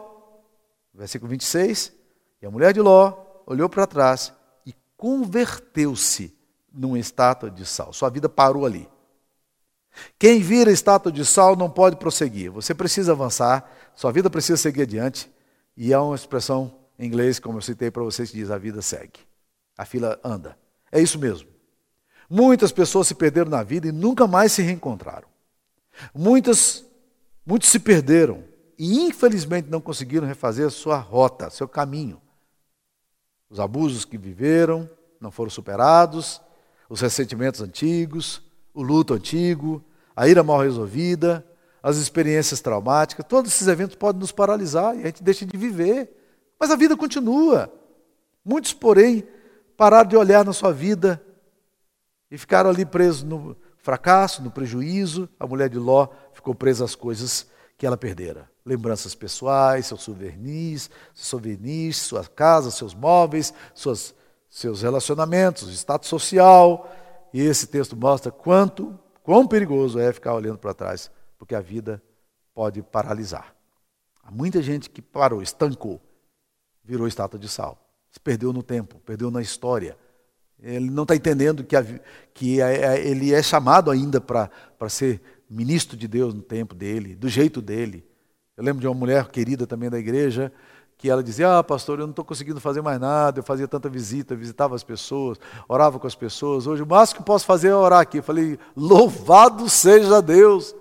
versículo 0.94 1.28
26, 1.28 1.92
e 2.40 2.46
a 2.46 2.50
mulher 2.52 2.72
de 2.72 2.80
Ló 2.80 3.42
olhou 3.44 3.68
para 3.68 3.84
trás 3.84 4.32
e 4.64 4.72
converteu-se 4.96 6.32
numa 6.72 7.00
estátua 7.00 7.50
de 7.50 7.66
sal. 7.66 7.92
Sua 7.92 8.08
vida 8.10 8.28
parou 8.28 8.64
ali. 8.64 8.88
Quem 10.16 10.40
vira 10.40 10.70
estátua 10.70 11.10
de 11.10 11.24
sal 11.24 11.56
não 11.56 11.68
pode 11.68 11.96
prosseguir. 11.96 12.48
Você 12.52 12.72
precisa 12.72 13.10
avançar, 13.10 13.68
sua 13.96 14.12
vida 14.12 14.30
precisa 14.30 14.56
seguir 14.56 14.82
adiante. 14.82 15.28
E 15.76 15.92
há 15.92 16.00
uma 16.00 16.14
expressão 16.14 16.78
em 16.96 17.06
inglês, 17.06 17.40
como 17.40 17.58
eu 17.58 17.62
citei 17.62 17.90
para 17.90 18.04
vocês, 18.04 18.30
que 18.30 18.36
diz: 18.36 18.52
a 18.52 18.56
vida 18.56 18.80
segue. 18.80 19.18
A 19.76 19.84
fila 19.84 20.18
anda. 20.22 20.56
É 20.92 21.00
isso 21.00 21.18
mesmo. 21.18 21.48
Muitas 22.30 22.70
pessoas 22.70 23.08
se 23.08 23.16
perderam 23.16 23.50
na 23.50 23.64
vida 23.64 23.88
e 23.88 23.92
nunca 23.92 24.28
mais 24.28 24.52
se 24.52 24.62
reencontraram. 24.62 25.33
Muitas, 26.14 26.84
muitos 27.44 27.68
se 27.68 27.78
perderam 27.78 28.44
e 28.78 29.00
infelizmente 29.00 29.70
não 29.70 29.80
conseguiram 29.80 30.26
refazer 30.26 30.66
a 30.66 30.70
sua 30.70 30.98
rota, 30.98 31.50
seu 31.50 31.68
caminho. 31.68 32.20
Os 33.48 33.60
abusos 33.60 34.04
que 34.04 34.18
viveram 34.18 34.88
não 35.20 35.30
foram 35.30 35.50
superados, 35.50 36.40
os 36.88 37.00
ressentimentos 37.00 37.60
antigos, 37.60 38.42
o 38.72 38.82
luto 38.82 39.14
antigo, 39.14 39.82
a 40.14 40.28
ira 40.28 40.42
mal 40.42 40.60
resolvida, 40.60 41.46
as 41.82 41.96
experiências 41.96 42.60
traumáticas, 42.60 43.26
todos 43.28 43.52
esses 43.52 43.68
eventos 43.68 43.96
podem 43.96 44.20
nos 44.20 44.32
paralisar 44.32 44.96
e 44.96 45.02
a 45.02 45.06
gente 45.06 45.22
deixa 45.22 45.44
de 45.44 45.56
viver. 45.56 46.10
Mas 46.58 46.70
a 46.70 46.76
vida 46.76 46.96
continua. 46.96 47.72
Muitos, 48.44 48.72
porém, 48.72 49.26
pararam 49.76 50.08
de 50.08 50.16
olhar 50.16 50.44
na 50.44 50.52
sua 50.52 50.72
vida 50.72 51.22
e 52.30 52.38
ficaram 52.38 52.70
ali 52.70 52.84
presos 52.84 53.22
no 53.22 53.56
fracasso, 53.84 54.42
no 54.42 54.50
prejuízo. 54.50 55.28
A 55.38 55.46
mulher 55.46 55.68
de 55.68 55.78
Ló 55.78 56.08
ficou 56.32 56.54
presa 56.54 56.86
às 56.86 56.94
coisas 56.94 57.46
que 57.76 57.86
ela 57.86 57.98
perdera. 57.98 58.50
Lembranças 58.64 59.14
pessoais, 59.14 59.86
seus 59.86 60.02
souvenirs, 60.02 60.90
souvenirs, 61.12 61.98
sua 61.98 62.24
casa, 62.24 62.70
seus 62.70 62.94
móveis, 62.94 63.52
suas, 63.74 64.14
seus 64.48 64.80
relacionamentos, 64.80 65.68
status 65.68 66.08
social. 66.08 66.90
E 67.32 67.42
esse 67.42 67.66
texto 67.66 67.94
mostra 67.94 68.32
quanto, 68.32 68.98
quão 69.22 69.46
perigoso 69.46 70.00
é 70.00 70.10
ficar 70.12 70.34
olhando 70.34 70.58
para 70.58 70.72
trás, 70.72 71.10
porque 71.38 71.54
a 71.54 71.60
vida 71.60 72.02
pode 72.54 72.82
paralisar. 72.82 73.54
Há 74.22 74.30
muita 74.30 74.62
gente 74.62 74.88
que 74.88 75.02
parou, 75.02 75.42
estancou, 75.42 76.00
virou 76.82 77.06
estátua 77.06 77.38
de 77.38 77.50
sal. 77.50 77.78
Se 78.10 78.18
perdeu 78.18 78.50
no 78.50 78.62
tempo, 78.62 78.98
perdeu 79.00 79.30
na 79.30 79.42
história. 79.42 79.98
Ele 80.62 80.90
não 80.90 81.02
está 81.02 81.14
entendendo 81.14 81.62
que, 81.62 81.76
a, 81.76 81.84
que 82.32 82.60
a, 82.62 82.66
a, 82.66 82.98
ele 82.98 83.34
é 83.34 83.42
chamado 83.42 83.90
ainda 83.90 84.20
para 84.20 84.50
ser 84.88 85.20
ministro 85.48 85.96
de 85.96 86.08
Deus 86.08 86.32
no 86.32 86.42
tempo 86.42 86.74
dele, 86.74 87.14
do 87.14 87.28
jeito 87.28 87.60
dele. 87.60 88.04
Eu 88.56 88.64
lembro 88.64 88.80
de 88.80 88.86
uma 88.86 88.94
mulher 88.94 89.28
querida 89.28 89.66
também 89.66 89.90
da 89.90 89.98
igreja, 89.98 90.52
que 90.96 91.10
ela 91.10 91.22
dizia: 91.22 91.58
Ah, 91.58 91.62
pastor, 91.62 91.98
eu 91.98 92.06
não 92.06 92.12
estou 92.12 92.24
conseguindo 92.24 92.60
fazer 92.60 92.80
mais 92.80 93.00
nada. 93.00 93.40
Eu 93.40 93.44
fazia 93.44 93.68
tanta 93.68 93.88
visita, 93.88 94.34
visitava 94.36 94.74
as 94.74 94.84
pessoas, 94.84 95.38
orava 95.68 95.98
com 95.98 96.06
as 96.06 96.14
pessoas. 96.14 96.66
Hoje 96.66 96.82
o 96.82 96.86
máximo 96.86 97.20
que 97.20 97.26
posso 97.26 97.44
fazer 97.44 97.68
é 97.68 97.74
orar 97.74 98.00
aqui. 98.00 98.18
Eu 98.18 98.22
falei: 98.22 98.58
Louvado 98.76 99.68
seja 99.68 100.22
Deus! 100.22 100.74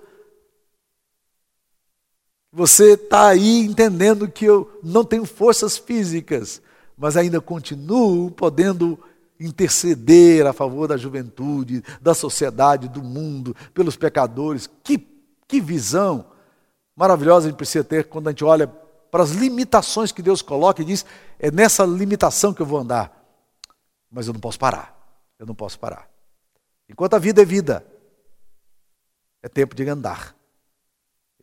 Você 2.51 2.93
está 2.93 3.29
aí 3.29 3.61
entendendo 3.61 4.27
que 4.27 4.45
eu 4.45 4.79
não 4.83 5.03
tenho 5.03 5.25
forças 5.25 5.75
físicas, 5.75 6.61
mas 6.95 7.17
ainda 7.17 7.41
continuo 7.41 8.29
podendo 8.29 8.99
interceder 9.39 10.45
a 10.45 10.53
favor 10.53 10.87
da 10.87 10.97
juventude, 10.97 11.83
da 12.01 12.13
sociedade, 12.13 12.87
do 12.87 13.03
mundo, 13.03 13.55
pelos 13.73 13.95
pecadores. 13.95 14.69
Que, 14.83 14.97
que 15.47 15.59
visão 15.59 16.25
maravilhosa 16.95 17.47
a 17.47 17.49
gente 17.49 17.57
precisa 17.57 17.83
ter 17.83 18.07
quando 18.07 18.27
a 18.27 18.31
gente 18.31 18.43
olha 18.43 18.67
para 18.67 19.23
as 19.23 19.31
limitações 19.31 20.11
que 20.11 20.21
Deus 20.21 20.41
coloca 20.41 20.81
e 20.81 20.85
diz: 20.85 21.05
é 21.37 21.51
nessa 21.51 21.85
limitação 21.85 22.53
que 22.53 22.61
eu 22.61 22.65
vou 22.65 22.79
andar. 22.79 23.11
Mas 24.09 24.27
eu 24.27 24.33
não 24.33 24.39
posso 24.39 24.59
parar. 24.59 24.95
Eu 25.39 25.45
não 25.45 25.55
posso 25.55 25.79
parar. 25.79 26.09
Enquanto 26.89 27.15
a 27.15 27.19
vida 27.19 27.41
é 27.41 27.45
vida, 27.45 27.85
é 29.41 29.49
tempo 29.49 29.75
de 29.75 29.87
andar. 29.87 30.35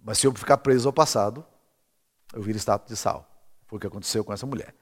Mas 0.03 0.18
se 0.18 0.26
eu 0.26 0.33
ficar 0.33 0.57
preso 0.59 0.88
ao 0.88 0.92
passado, 0.92 1.44
eu 2.33 2.42
viro 2.42 2.57
estátua 2.57 2.88
de 2.88 2.96
sal. 2.96 3.26
Foi 3.66 3.76
o 3.76 3.81
que 3.81 3.87
aconteceu 3.87 4.24
com 4.24 4.33
essa 4.33 4.46
mulher. 4.46 4.74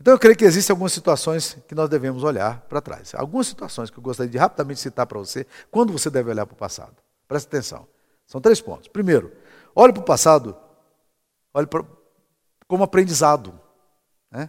Então 0.00 0.14
eu 0.14 0.18
creio 0.18 0.34
que 0.34 0.44
existem 0.44 0.72
algumas 0.72 0.92
situações 0.92 1.58
que 1.68 1.74
nós 1.74 1.88
devemos 1.90 2.24
olhar 2.24 2.62
para 2.62 2.80
trás. 2.80 3.14
Algumas 3.14 3.46
situações 3.46 3.90
que 3.90 3.98
eu 3.98 4.02
gostaria 4.02 4.30
de 4.30 4.38
rapidamente 4.38 4.80
citar 4.80 5.06
para 5.06 5.18
você, 5.18 5.46
quando 5.70 5.92
você 5.92 6.08
deve 6.08 6.30
olhar 6.30 6.46
para 6.46 6.54
o 6.54 6.56
passado. 6.56 6.96
Preste 7.28 7.46
atenção. 7.48 7.86
São 8.26 8.40
três 8.40 8.62
pontos. 8.62 8.88
Primeiro, 8.88 9.30
olhe 9.74 9.92
para 9.92 10.00
o 10.00 10.04
passado, 10.04 10.56
olhe 11.52 11.68
como 12.66 12.82
aprendizado. 12.82 13.60
Né? 14.30 14.48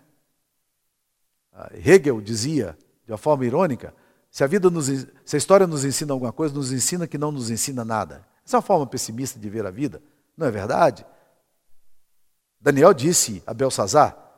Hegel 1.73 2.21
dizia, 2.21 2.77
de 3.05 3.11
uma 3.11 3.17
forma 3.17 3.45
irônica, 3.45 3.93
se 4.29 4.45
a, 4.45 4.47
vida 4.47 4.69
nos, 4.69 4.85
se 4.85 5.35
a 5.35 5.37
história 5.37 5.67
nos 5.67 5.83
ensina 5.83 6.13
alguma 6.13 6.31
coisa, 6.31 6.55
nos 6.55 6.71
ensina 6.71 7.05
que 7.05 7.17
não 7.17 7.29
nos 7.29 7.49
ensina 7.49 7.83
nada. 7.83 8.25
Essa 8.45 8.55
é 8.55 8.57
uma 8.57 8.61
forma 8.61 8.87
pessimista 8.87 9.37
de 9.37 9.49
ver 9.49 9.65
a 9.65 9.71
vida, 9.71 10.01
não 10.37 10.47
é 10.47 10.51
verdade? 10.51 11.05
Daniel 12.59 12.93
disse 12.93 13.43
a 13.45 13.53
Belsazar, 13.53 14.30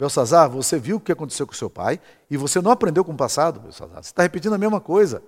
Belsazar, 0.00 0.48
você 0.48 0.78
viu 0.78 0.96
o 0.96 1.00
que 1.00 1.12
aconteceu 1.12 1.46
com 1.46 1.52
seu 1.52 1.68
pai 1.68 2.00
e 2.30 2.36
você 2.38 2.58
não 2.62 2.70
aprendeu 2.70 3.04
com 3.04 3.12
o 3.12 3.16
passado, 3.16 3.60
Belsazar. 3.60 4.02
Você 4.02 4.08
está 4.08 4.22
repetindo 4.22 4.54
a 4.54 4.58
mesma 4.58 4.80
coisa. 4.80 5.22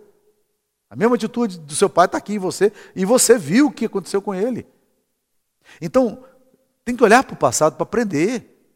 A 0.89 0.97
mesma 0.97 1.15
atitude 1.15 1.59
do 1.59 1.75
seu 1.75 1.91
pai 1.91 2.07
está 2.07 2.17
aqui 2.17 2.37
em 2.37 2.39
você 2.39 2.73
e 2.97 3.05
você 3.05 3.37
viu 3.37 3.67
o 3.67 3.71
que 3.71 3.85
aconteceu 3.85 4.23
com 4.23 4.35
ele. 4.35 4.67
Então, 5.79 6.25
tem 6.87 6.97
que 6.97 7.05
olhar 7.05 7.23
para 7.23 7.35
o 7.35 7.37
passado 7.37 7.75
para 7.75 7.83
aprender. 7.83 8.67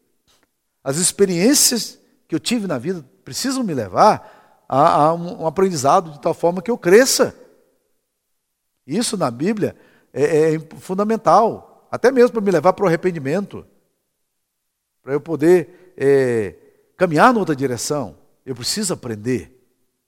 As 0.83 0.97
experiências 0.97 1.97
que 2.27 2.35
eu 2.35 2.39
tive 2.39 2.67
na 2.67 2.77
vida 2.77 3.03
precisam 3.25 3.63
me 3.63 3.73
levar 3.73 4.65
a, 4.69 5.05
a 5.05 5.13
um, 5.15 5.47
aprendizado 5.47 6.11
de 6.11 6.21
tal 6.21 6.35
forma 6.35 6.61
que 6.61 6.69
eu 6.69 6.77
cresça. 6.77 7.35
Isso 8.85 9.17
na 9.17 9.31
Bíblia 9.31 9.75
é, 10.13 10.53
é 10.53 10.59
fundamental, 10.77 11.87
até 11.91 12.11
mesmo 12.11 12.33
para 12.33 12.41
me 12.41 12.51
levar 12.51 12.73
para 12.73 12.85
o 12.85 12.87
arrependimento, 12.87 13.65
para 15.01 15.13
eu 15.13 15.19
poder 15.19 15.86
é, 15.97 16.55
caminhar 16.95 17.33
em 17.33 17.37
outra 17.37 17.55
direção, 17.55 18.15
eu 18.45 18.55
preciso 18.55 18.93
aprender 18.93 19.53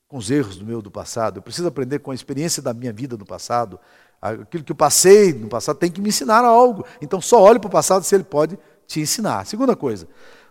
com 0.07 0.17
os 0.17 0.29
erros 0.29 0.57
do 0.57 0.65
meu 0.65 0.81
do 0.81 0.89
passado, 0.91 1.37
eu 1.37 1.41
preciso 1.41 1.67
aprender 1.67 1.99
com 1.99 2.11
a 2.11 2.15
experiência 2.15 2.61
da 2.61 2.73
minha 2.73 2.93
vida 2.93 3.17
no 3.17 3.25
passado, 3.25 3.79
aquilo 4.21 4.63
que 4.63 4.71
eu 4.71 4.75
passei 4.75 5.33
no 5.33 5.47
passado 5.47 5.77
tem 5.77 5.91
que 5.91 6.01
me 6.01 6.09
ensinar 6.09 6.43
algo. 6.45 6.85
Então 7.01 7.19
só 7.19 7.41
olhe 7.41 7.59
para 7.59 7.67
o 7.67 7.71
passado 7.71 8.03
se 8.03 8.15
ele 8.15 8.23
pode 8.23 8.57
te 8.87 8.99
ensinar. 8.99 9.45
Segunda 9.45 9.75
coisa, 9.75 10.07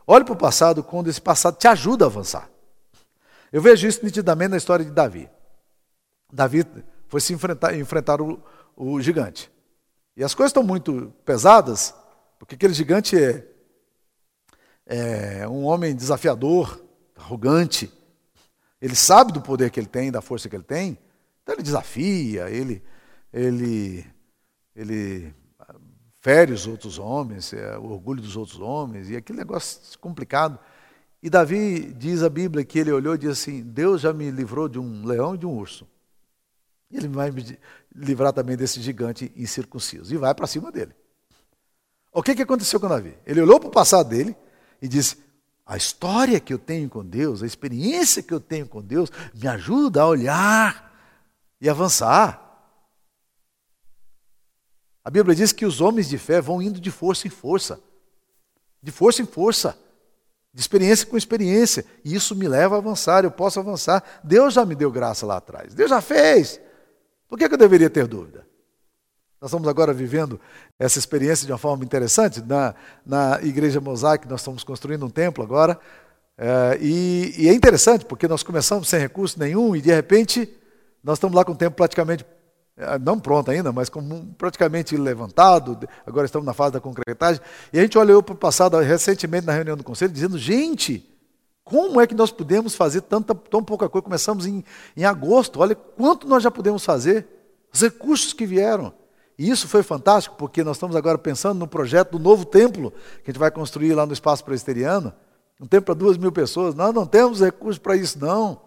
olhe 0.06 0.24
para 0.24 0.34
o 0.34 0.36
passado 0.36 0.82
quando 0.82 1.08
esse 1.08 1.20
passado 1.20 1.56
te 1.56 1.66
ajuda 1.68 2.04
a 2.04 2.08
avançar. 2.08 2.48
Eu 3.52 3.62
vejo 3.62 3.86
isso 3.86 4.04
nitidamente 4.04 4.50
na 4.50 4.56
história 4.56 4.84
de 4.84 4.90
Davi. 4.90 5.28
Davi 6.32 6.64
foi 7.08 7.20
se 7.20 7.32
enfrentar, 7.32 7.74
enfrentar 7.76 8.20
o, 8.20 8.40
o 8.76 9.00
gigante. 9.00 9.50
E 10.16 10.22
as 10.22 10.34
coisas 10.34 10.50
estão 10.50 10.62
muito 10.62 11.12
pesadas, 11.24 11.94
porque 12.38 12.54
aquele 12.54 12.74
gigante 12.74 13.16
é 13.16 13.46
é 14.88 15.46
um 15.46 15.64
homem 15.64 15.94
desafiador, 15.94 16.82
arrogante. 17.14 17.92
Ele 18.80 18.96
sabe 18.96 19.32
do 19.32 19.40
poder 19.42 19.70
que 19.70 19.78
ele 19.78 19.86
tem, 19.86 20.10
da 20.10 20.22
força 20.22 20.48
que 20.48 20.56
ele 20.56 20.64
tem. 20.64 20.98
Então 21.42 21.54
ele 21.54 21.62
desafia, 21.62 22.48
ele, 22.48 22.82
ele, 23.32 24.06
ele 24.74 25.34
fere 26.20 26.52
os 26.52 26.66
outros 26.66 26.98
homens, 26.98 27.52
é, 27.52 27.76
o 27.76 27.90
orgulho 27.90 28.22
dos 28.22 28.36
outros 28.36 28.58
homens, 28.60 29.10
e 29.10 29.16
aquele 29.16 29.38
negócio 29.38 29.98
complicado. 29.98 30.58
E 31.22 31.28
Davi 31.28 31.92
diz 31.92 32.22
a 32.22 32.30
Bíblia 32.30 32.64
que 32.64 32.78
ele 32.78 32.90
olhou 32.90 33.14
e 33.14 33.18
disse 33.18 33.50
assim: 33.50 33.62
Deus 33.62 34.00
já 34.00 34.12
me 34.12 34.30
livrou 34.30 34.68
de 34.68 34.78
um 34.78 35.04
leão 35.04 35.34
e 35.34 35.38
de 35.38 35.46
um 35.46 35.54
urso. 35.54 35.86
Ele 36.90 37.08
vai 37.08 37.30
me 37.30 37.58
livrar 37.94 38.32
também 38.32 38.56
desse 38.56 38.80
gigante 38.80 39.30
incircunciso. 39.36 40.14
E 40.14 40.16
vai 40.16 40.34
para 40.34 40.46
cima 40.46 40.72
dele. 40.72 40.92
O 42.10 42.22
que, 42.22 42.34
que 42.34 42.42
aconteceu 42.42 42.80
com 42.80 42.88
Davi? 42.88 43.14
Ele 43.26 43.42
olhou 43.42 43.60
para 43.60 43.68
o 43.68 43.72
passado 43.72 44.08
dele, 44.08 44.34
e 44.80 44.88
diz: 44.88 45.16
a 45.68 45.76
história 45.76 46.40
que 46.40 46.52
eu 46.52 46.58
tenho 46.58 46.88
com 46.88 47.04
Deus, 47.04 47.42
a 47.42 47.46
experiência 47.46 48.22
que 48.22 48.32
eu 48.32 48.40
tenho 48.40 48.66
com 48.66 48.80
Deus, 48.80 49.10
me 49.34 49.46
ajuda 49.46 50.00
a 50.00 50.06
olhar 50.06 50.98
e 51.60 51.68
avançar. 51.68 52.44
A 55.04 55.10
Bíblia 55.10 55.34
diz 55.34 55.52
que 55.52 55.66
os 55.66 55.80
homens 55.80 56.08
de 56.08 56.16
fé 56.18 56.40
vão 56.40 56.62
indo 56.62 56.80
de 56.80 56.90
força 56.90 57.26
em 57.26 57.30
força, 57.30 57.80
de 58.82 58.90
força 58.90 59.22
em 59.22 59.26
força, 59.26 59.78
de 60.52 60.60
experiência 60.60 61.06
com 61.06 61.16
experiência, 61.16 61.84
e 62.04 62.14
isso 62.14 62.34
me 62.34 62.48
leva 62.48 62.76
a 62.76 62.78
avançar, 62.78 63.24
eu 63.24 63.30
posso 63.30 63.60
avançar. 63.60 64.02
Deus 64.24 64.54
já 64.54 64.64
me 64.64 64.74
deu 64.74 64.90
graça 64.90 65.26
lá 65.26 65.36
atrás, 65.36 65.74
Deus 65.74 65.90
já 65.90 66.00
fez. 66.00 66.60
Por 67.28 67.38
que, 67.38 67.44
eu 67.44 67.58
deveria 67.58 67.90
ter 67.90 68.06
dúvida? 68.06 68.46
Nós 69.40 69.50
estamos 69.50 69.68
agora 69.68 69.92
vivendo 69.92 70.40
essa 70.78 70.98
experiência 70.98 71.46
de 71.46 71.52
uma 71.52 71.58
forma 71.58 71.84
interessante. 71.84 72.42
Na, 72.42 72.74
na 73.06 73.38
Igreja 73.42 73.80
Mosaic, 73.80 74.26
nós 74.28 74.40
estamos 74.40 74.64
construindo 74.64 75.06
um 75.06 75.10
templo 75.10 75.44
agora. 75.44 75.78
É, 76.36 76.78
e, 76.80 77.34
e, 77.38 77.48
é 77.48 77.52
interessante, 77.52 78.04
porque 78.04 78.26
nós 78.26 78.42
começamos 78.42 78.88
sem 78.88 78.98
recurso 78.98 79.38
nenhum 79.38 79.76
e, 79.76 79.80
de 79.80 79.94
repente, 79.94 80.52
nós 81.04 81.18
estamos 81.18 81.36
lá 81.36 81.44
com 81.44 81.52
o 81.52 81.56
templo 81.56 81.76
praticamente, 81.76 82.26
é, 82.76 82.98
não 82.98 83.20
pronto 83.20 83.48
ainda, 83.50 83.70
mas 83.70 83.88
com, 83.88 84.26
praticamente 84.34 84.96
levantado. 84.96 85.88
Agora 86.04 86.26
estamos 86.26 86.44
na 86.44 86.52
fase 86.52 86.72
da 86.72 86.80
concretagem. 86.80 87.40
E 87.72 87.78
a 87.78 87.82
gente 87.82 87.96
olhou 87.96 88.20
para 88.20 88.34
o 88.34 88.36
passado 88.36 88.76
recentemente 88.78 89.46
na 89.46 89.52
reunião 89.52 89.76
do 89.76 89.84
conselho, 89.84 90.12
dizendo: 90.12 90.36
gente, 90.36 91.08
Como 91.62 92.00
é 92.00 92.08
que 92.08 92.14
nós 92.14 92.32
podemos 92.32 92.74
fazer 92.74 93.02
tanta, 93.02 93.36
tão 93.36 93.62
pouca 93.62 93.88
coisa? 93.88 94.02
Começamos 94.02 94.46
em, 94.46 94.64
em 94.96 95.04
agosto, 95.04 95.60
olha 95.60 95.76
quanto 95.76 96.26
nós 96.26 96.42
já 96.42 96.50
podemos 96.50 96.84
fazer, 96.84 97.24
os 97.72 97.80
recursos 97.82 98.32
que 98.32 98.44
vieram. 98.44 98.92
E 99.38 99.48
isso 99.48 99.68
foi 99.68 99.84
fantástico, 99.84 100.34
porque 100.36 100.64
nós 100.64 100.76
estamos 100.76 100.96
agora 100.96 101.16
pensando 101.16 101.58
no 101.58 101.68
projeto 101.68 102.12
do 102.12 102.18
novo 102.18 102.44
templo 102.44 102.90
que 103.22 103.30
a 103.30 103.32
gente 103.32 103.38
vai 103.38 103.52
construir 103.52 103.94
lá 103.94 104.04
no 104.04 104.12
espaço 104.12 104.44
presbiteriano. 104.44 105.12
Um 105.60 105.66
templo 105.66 105.86
para 105.86 105.94
duas 105.94 106.18
mil 106.18 106.32
pessoas. 106.32 106.74
Nós 106.74 106.92
não 106.92 107.06
temos 107.06 107.40
recursos 107.40 107.78
para 107.78 107.94
isso, 107.94 108.18
não. 108.18 108.60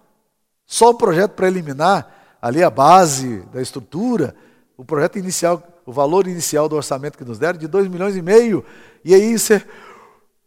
Só 0.66 0.92
o 0.92 0.94
projeto 0.94 1.32
preliminar, 1.32 2.38
ali 2.42 2.64
a 2.64 2.70
base 2.70 3.42
da 3.54 3.62
estrutura, 3.62 4.34
o 4.78 4.86
projeto 4.86 5.20
inicial, 5.20 5.62
o 5.86 5.92
valor 5.92 6.26
inicial 6.26 6.70
do 6.70 6.78
orçamento 6.78 7.18
que 7.18 7.26
nos 7.26 7.38
deram, 7.38 7.60
de 7.60 7.68
dois 7.68 7.90
milhões 7.90 8.16
e 8.16 8.22
meio. 8.22 8.64
E 9.04 9.14
aí 9.14 9.38
você. 9.38 9.62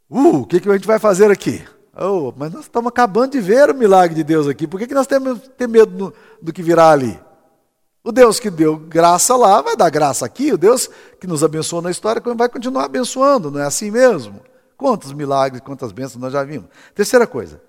Uh, 0.09 0.39
o 0.39 0.47
que, 0.47 0.61
que 0.61 0.69
a 0.69 0.73
gente 0.73 0.87
vai 0.87 0.99
fazer 0.99 1.31
aqui? 1.31 1.63
Oh, 1.97 2.33
mas 2.37 2.53
nós 2.53 2.63
estamos 2.63 2.89
acabando 2.89 3.33
de 3.33 3.41
ver 3.41 3.71
o 3.71 3.75
milagre 3.75 4.15
de 4.15 4.25
Deus 4.25 4.49
aqui. 4.49 4.67
Por 4.67 4.81
que, 4.81 4.87
que 4.87 4.95
nós 4.95 5.07
temos 5.07 5.41
ter 5.57 5.69
medo 5.69 5.93
do, 5.97 6.15
do 6.41 6.53
que 6.53 6.63
virá 6.63 6.91
ali? 6.91 7.19
O 8.05 8.13
Deus 8.13 8.39
que 8.39 8.51
deu 8.51 8.77
graça 8.77 9.35
lá 9.35 9.63
vai 9.63 9.75
dar 9.75 9.89
graça 9.89 10.27
aqui. 10.27 10.53
O 10.53 10.59
Deus 10.59 10.91
que 11.19 11.27
nos 11.27 11.43
abençoou 11.43 11.81
na 11.81 11.91
história 11.91 12.23
vai 12.37 12.51
continuar 12.51 12.85
abençoando, 12.85 13.51
não 13.51 13.59
é 13.59 13.65
assim 13.65 13.91
mesmo? 13.91 14.43
Quantos 14.77 15.15
milagres, 15.15 15.63
quantas 15.63 15.91
bênçãos 15.91 16.21
nós 16.21 16.33
já 16.33 16.45
vimos. 16.45 16.69
Terceira 16.95 17.27
coisa, 17.27 17.63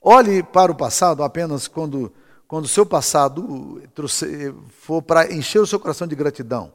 olhe 0.00 0.42
para 0.42 0.72
o 0.72 0.74
passado 0.74 1.22
apenas 1.22 1.68
quando 1.68 2.10
quando 2.48 2.66
o 2.66 2.68
seu 2.68 2.84
passado 2.84 3.82
for 4.80 5.00
para 5.00 5.32
encher 5.32 5.58
o 5.58 5.66
seu 5.66 5.80
coração 5.80 6.06
de 6.06 6.14
gratidão. 6.14 6.70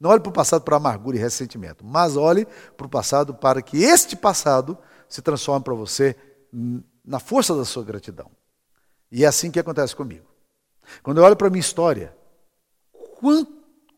Não 0.00 0.08
olhe 0.08 0.20
para 0.20 0.30
o 0.30 0.32
passado 0.32 0.62
para 0.62 0.78
amargura 0.78 1.18
e 1.18 1.20
ressentimento, 1.20 1.84
mas 1.84 2.16
olhe 2.16 2.46
para 2.78 2.86
o 2.86 2.88
passado 2.88 3.34
para 3.34 3.60
que 3.60 3.82
este 3.82 4.16
passado 4.16 4.78
se 5.06 5.20
transforme 5.20 5.62
para 5.62 5.74
você 5.74 6.16
na 7.04 7.20
força 7.20 7.54
da 7.54 7.66
sua 7.66 7.84
gratidão. 7.84 8.30
E 9.12 9.22
é 9.22 9.26
assim 9.26 9.50
que 9.50 9.60
acontece 9.60 9.94
comigo. 9.94 10.24
Quando 11.02 11.18
eu 11.18 11.24
olho 11.24 11.36
para 11.36 11.48
a 11.48 11.50
minha 11.50 11.60
história, 11.60 12.14
quão, 13.18 13.46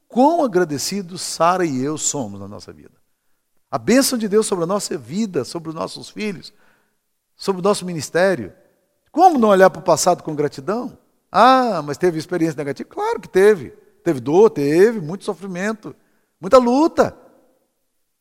quão 0.09 0.45
agradecidos 0.45 1.23
Sara 1.23 1.65
e 1.65 1.83
eu 1.83 1.97
somos 1.97 2.41
na 2.41 2.49
nossa 2.49 2.73
vida. 2.73 2.95
A 3.71 3.79
bênção 3.79 4.19
de 4.19 4.29
Deus 4.29 4.47
sobre 4.47 4.65
a 4.65 4.67
nossa 4.67 4.99
vida, 4.99 5.45
sobre 5.45 5.71
os 5.71 5.75
nossos 5.75 6.11
filhos, 6.11 6.53
sobre 7.35 7.61
o 7.61 7.65
nosso 7.65 7.87
ministério. 7.87 8.53
Como 9.11 9.39
não 9.39 9.49
olhar 9.49 9.71
para 9.71 9.81
o 9.81 9.85
passado 9.85 10.23
com 10.23 10.35
gratidão? 10.35 10.99
Ah, 11.31 11.81
mas 11.83 11.97
teve 11.97 12.19
experiência 12.19 12.57
negativa? 12.57 12.89
Claro 12.89 13.21
que 13.21 13.29
teve. 13.29 13.71
Teve 14.05 14.21
dor, 14.21 14.51
teve, 14.51 15.01
muito 15.01 15.25
sofrimento, 15.25 15.95
muita 16.41 16.59
luta. 16.59 17.17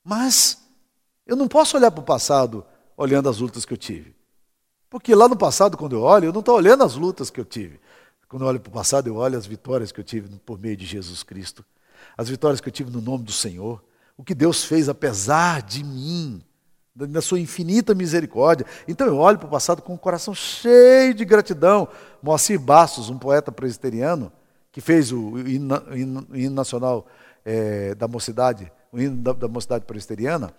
Mas 0.04 0.62
eu 1.26 1.36
não 1.36 1.48
posso 1.48 1.76
olhar 1.76 1.92
para 1.92 2.02
o 2.02 2.06
passado 2.06 2.66
olhando 2.96 3.28
as 3.28 3.40
lutas 3.40 3.66
que 3.66 3.74
eu 3.74 3.78
tive. 3.78 4.16
Porque 4.90 5.16
lá 5.16 5.28
no 5.28 5.36
passado, 5.36 5.78
quando 5.78 5.96
eu 5.96 6.02
olho, 6.02 6.26
eu 6.26 6.34
não 6.34 6.42
estou 6.42 6.56
olhando 6.56 6.84
as 6.84 6.96
lutas 6.96 7.30
que 7.30 7.40
eu 7.40 7.46
tive. 7.46 7.80
Quando 8.32 8.44
eu 8.44 8.48
olho 8.48 8.62
para 8.62 8.70
o 8.70 8.72
passado, 8.72 9.08
eu 9.08 9.18
olho 9.18 9.38
as 9.38 9.46
vitórias 9.46 9.92
que 9.92 10.00
eu 10.00 10.06
tive 10.06 10.30
por 10.46 10.58
meio 10.58 10.78
de 10.78 10.86
Jesus 10.86 11.22
Cristo, 11.22 11.66
as 12.18 12.30
vitórias 12.30 12.62
que 12.62 12.70
eu 12.70 12.72
tive 12.72 12.90
no 12.90 13.02
nome 13.02 13.26
do 13.26 13.32
Senhor, 13.34 13.84
o 14.16 14.24
que 14.24 14.34
Deus 14.34 14.64
fez 14.64 14.88
apesar 14.88 15.62
de 15.62 15.84
mim, 15.84 16.42
da 16.96 17.22
sua 17.22 17.42
infinita 17.42 17.94
misericórdia. 17.94 18.66
Então 18.88 19.06
eu 19.06 19.18
olho 19.18 19.38
para 19.38 19.48
o 19.48 19.52
passado 19.52 19.82
com 19.82 19.94
o 19.94 19.98
coração 19.98 20.34
cheio 20.34 21.14
de 21.14 21.26
gratidão. 21.26 21.90
Moacir 22.24 22.58
Bastos, 22.58 23.10
um 23.10 23.18
poeta 23.18 23.52
presbiteriano, 23.52 24.32
que 24.72 24.80
fez 24.80 25.12
o 25.12 25.38
hino, 25.40 25.76
hino 26.34 26.56
nacional 26.56 27.08
é, 27.44 27.94
da 27.96 28.08
mocidade, 28.08 28.72
o 28.94 29.00
hino 29.02 29.18
da, 29.18 29.34
da 29.34 29.50
mocidade 29.50 29.84
presbiteriana, 29.84 30.54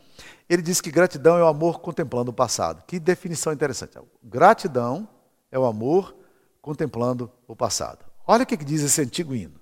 ele 0.47 0.61
diz 0.61 0.79
que 0.83 0.91
gratidão 0.91 1.39
é 1.39 1.43
o 1.43 1.47
amor 1.47 1.81
contemplando 1.81 2.33
o 2.33 2.35
passado. 2.35 2.85
Que 2.87 3.01
definição 3.01 3.51
interessante. 3.51 3.97
Gratidão 4.23 5.09
é 5.51 5.59
o 5.59 5.65
amor 5.65 6.21
contemplando 6.63 7.29
o 7.49 7.57
passado. 7.57 8.05
Olha 8.25 8.45
o 8.45 8.47
que 8.47 8.57
diz 8.57 8.83
esse 8.83 9.03
antigo 9.03 9.35
hino, 9.35 9.61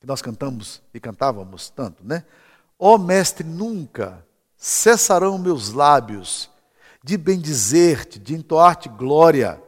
que 0.00 0.06
nós 0.06 0.20
cantamos 0.20 0.82
e 0.92 0.98
cantávamos 0.98 1.70
tanto, 1.70 2.04
né? 2.04 2.24
Ó 2.76 2.96
oh, 2.96 2.98
mestre, 2.98 3.46
nunca 3.46 4.26
cessarão 4.56 5.38
meus 5.38 5.72
lábios 5.72 6.50
de 7.02 7.16
bendizer-te, 7.16 8.18
de 8.18 8.34
entoar-te 8.34 8.88
glória, 8.88 9.62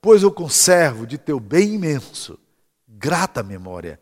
pois 0.00 0.22
eu 0.22 0.32
conservo 0.32 1.06
de 1.06 1.18
teu 1.18 1.40
bem 1.40 1.74
imenso 1.74 2.38
grata 2.88 3.42
memória. 3.42 4.00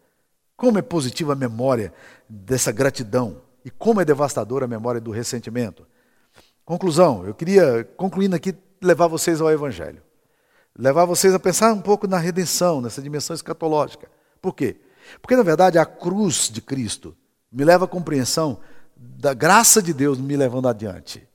Como 0.56 0.78
é 0.78 0.82
positiva 0.82 1.32
a 1.32 1.36
memória 1.36 1.92
dessa 2.28 2.70
gratidão 2.70 3.40
e 3.64 3.70
como 3.70 4.00
é 4.00 4.04
devastadora 4.04 4.66
a 4.66 4.68
memória 4.68 5.00
do 5.00 5.10
ressentimento. 5.10 5.86
Conclusão, 6.64 7.26
eu 7.26 7.34
queria, 7.34 7.84
concluindo 7.96 8.36
aqui, 8.36 8.54
levar 8.82 9.06
vocês 9.06 9.40
ao 9.40 9.50
Evangelho 9.50 10.02
levar 10.78 11.04
vocês 11.04 11.34
a 11.34 11.38
pensar 11.40 11.72
um 11.72 11.82
pouco 11.82 12.06
na 12.06 12.18
redenção, 12.18 12.80
nessa 12.80 13.02
dimensão 13.02 13.34
escatológica. 13.34 14.08
Por 14.40 14.54
quê? 14.54 14.80
Porque, 15.20 15.36
na 15.36 15.42
verdade, 15.42 15.78
a 15.78 15.84
cruz 15.84 16.48
de 16.48 16.62
Cristo 16.62 17.16
me 17.50 17.64
leva 17.64 17.86
à 17.86 17.88
compreensão 17.88 18.60
da 18.96 19.34
graça 19.34 19.82
de 19.82 19.92
Deus 19.92 20.18
me 20.18 20.36
levando 20.36 20.68
adiante. 20.68 21.26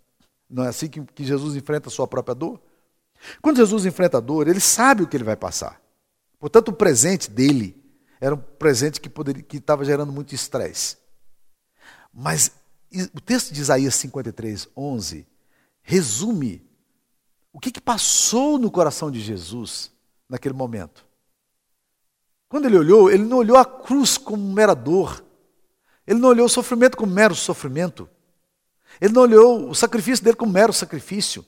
Não 0.49 0.63
é 0.63 0.69
assim 0.69 0.88
que, 0.88 1.01
que 1.01 1.25
Jesus 1.25 1.56
enfrenta 1.56 1.89
a 1.89 1.91
sua 1.91 2.08
própria 2.08 2.34
dor? 2.34 2.62
Quando 3.41 3.58
Jesus 3.58 3.86
enfrenta 3.86 4.17
a 4.17 4.21
dor, 4.21 4.47
ele 4.47 4.60
sabe 4.60 5.03
o 5.03 5.08
que 5.08 5.17
ele 5.17 5.23
vai 5.23 5.36
passar. 5.36 5.82
Portanto, 6.39 6.69
o 6.69 6.73
presente 6.73 7.29
dele 7.29 7.82
era 8.21 8.36
um 8.36 8.38
presente 8.38 9.01
que, 9.01 9.10
poderia, 9.10 9.43
que 9.43 9.58
estava 9.58 9.84
gerando 9.84 10.12
muito 10.12 10.34
estresse. 10.34 10.97
Mas 12.13 12.51
o 13.13 13.19
texto 13.19 13.53
de 13.53 13.60
Isaías 13.60 13.95
53, 13.95 14.67
11, 14.77 15.27
resume 15.82 16.65
o 17.53 17.59
que, 17.59 17.71
que 17.71 17.79
passou 17.79 18.57
no 18.57 18.71
coração 18.71 19.11
de 19.11 19.21
Jesus 19.21 19.91
naquele 20.27 20.55
momento? 20.55 21.05
Quando 22.49 22.65
ele 22.65 22.77
olhou, 22.77 23.11
ele 23.11 23.23
não 23.23 23.37
olhou 23.37 23.57
a 23.57 23.63
cruz 23.63 24.17
como 24.17 24.51
mera 24.51 24.73
dor. 24.73 25.23
Ele 26.05 26.19
não 26.19 26.29
olhou 26.29 26.47
o 26.47 26.49
sofrimento 26.49 26.97
como 26.97 27.11
mero 27.13 27.35
sofrimento. 27.35 28.09
Ele 28.99 29.13
não 29.13 29.21
olhou 29.21 29.69
o 29.69 29.75
sacrifício 29.75 30.25
dele 30.25 30.35
como 30.35 30.51
mero 30.51 30.73
sacrifício. 30.73 31.45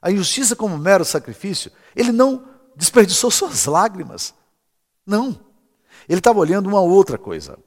A 0.00 0.10
injustiça 0.10 0.56
como 0.56 0.78
mero 0.78 1.04
sacrifício. 1.04 1.70
Ele 1.94 2.12
não 2.12 2.48
desperdiçou 2.76 3.30
suas 3.30 3.66
lágrimas. 3.66 4.32
Não. 5.04 5.38
Ele 6.08 6.18
estava 6.18 6.38
olhando 6.38 6.68
uma 6.68 6.80
outra 6.80 7.18
coisa. 7.18 7.58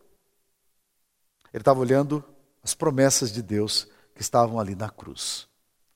Ele 1.53 1.61
estava 1.61 1.79
olhando 1.79 2.23
as 2.63 2.73
promessas 2.73 3.31
de 3.31 3.41
Deus 3.41 3.87
que 4.15 4.21
estavam 4.21 4.59
ali 4.59 4.73
na 4.73 4.89
cruz. 4.89 5.47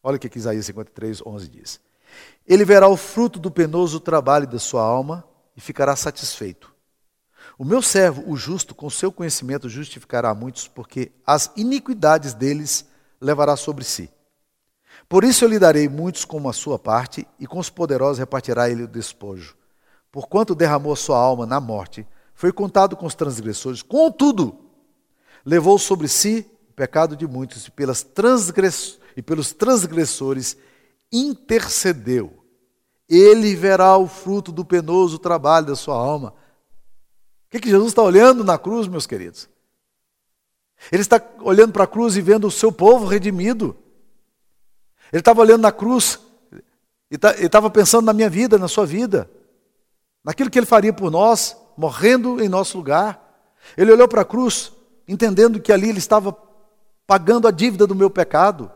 Olha 0.03 0.17
o 0.17 0.19
que 0.19 0.37
Isaías 0.37 0.65
53, 0.65 1.21
11 1.25 1.47
diz. 1.47 1.79
Ele 2.47 2.63
verá 2.63 2.87
o 2.87 2.97
fruto 2.97 3.39
do 3.39 3.51
penoso 3.51 3.99
trabalho 3.99 4.47
da 4.47 4.59
sua 4.59 4.81
alma 4.81 5.23
e 5.55 5.61
ficará 5.61 5.95
satisfeito. 5.95 6.73
O 7.57 7.65
meu 7.65 7.81
servo, 7.81 8.23
o 8.31 8.37
justo, 8.37 8.75
com 8.75 8.89
seu 8.89 9.11
conhecimento 9.11 9.67
justificará 9.67 10.33
muitos, 10.33 10.67
porque 10.67 11.11
as 11.25 11.51
iniquidades 11.57 12.33
deles 12.33 12.85
levará 13.19 13.55
sobre 13.55 13.83
si. 13.83 14.09
Por 15.09 15.23
isso 15.23 15.43
eu 15.43 15.49
lhe 15.49 15.57
darei 15.57 15.89
muitos 15.89 16.23
como 16.23 16.49
a 16.49 16.53
sua 16.53 16.77
parte, 16.77 17.27
e 17.39 17.47
com 17.47 17.59
os 17.59 17.69
poderosos 17.69 18.19
repartirá 18.19 18.69
ele 18.69 18.83
o 18.83 18.87
despojo. 18.87 19.55
Porquanto 20.11 20.53
derramou 20.53 20.95
sua 20.95 21.17
alma 21.17 21.45
na 21.45 21.59
morte, 21.59 22.07
foi 22.33 22.51
contado 22.51 22.95
com 22.95 23.05
os 23.05 23.15
transgressores, 23.15 23.81
contudo, 23.81 24.55
levou 25.43 25.79
sobre 25.79 26.07
si 26.07 26.49
o 26.69 26.73
pecado 26.73 27.15
de 27.15 27.25
muitos, 27.25 27.65
e 27.65 27.71
pelas 27.71 28.03
transgressões 28.03 29.06
e 29.17 29.21
pelos 29.23 29.51
transgressores 29.51 30.55
intercedeu. 31.11 32.45
Ele 33.09 33.55
verá 33.55 33.97
o 33.97 34.07
fruto 34.07 34.51
do 34.51 34.63
penoso 34.63 35.17
trabalho 35.17 35.65
da 35.65 35.75
sua 35.75 35.95
alma. 35.95 36.29
O 36.29 37.49
que, 37.49 37.59
que 37.59 37.69
Jesus 37.69 37.89
está 37.89 38.03
olhando 38.03 38.43
na 38.43 38.59
cruz, 38.59 38.87
meus 38.87 39.07
queridos? 39.07 39.49
Ele 40.91 41.01
está 41.01 41.19
olhando 41.41 41.73
para 41.73 41.85
a 41.85 41.87
cruz 41.87 42.15
e 42.15 42.21
vendo 42.21 42.45
o 42.45 42.51
seu 42.51 42.71
povo 42.71 43.07
redimido. 43.07 43.75
Ele 45.11 45.21
estava 45.21 45.41
olhando 45.41 45.61
na 45.63 45.71
cruz 45.71 46.19
e 47.09 47.17
tá, 47.17 47.35
estava 47.37 47.71
pensando 47.71 48.05
na 48.05 48.13
minha 48.13 48.29
vida, 48.29 48.59
na 48.59 48.67
sua 48.67 48.85
vida, 48.85 49.27
naquilo 50.23 50.49
que 50.49 50.59
ele 50.59 50.65
faria 50.67 50.93
por 50.93 51.09
nós, 51.09 51.57
morrendo 51.75 52.43
em 52.43 52.49
nosso 52.49 52.77
lugar. 52.77 53.19
Ele 53.75 53.91
olhou 53.91 54.07
para 54.07 54.21
a 54.21 54.25
cruz, 54.25 54.71
entendendo 55.07 55.59
que 55.59 55.71
ali 55.71 55.89
ele 55.89 55.97
estava 55.97 56.37
pagando 57.07 57.47
a 57.47 57.51
dívida 57.51 57.87
do 57.87 57.95
meu 57.95 58.11
pecado. 58.11 58.71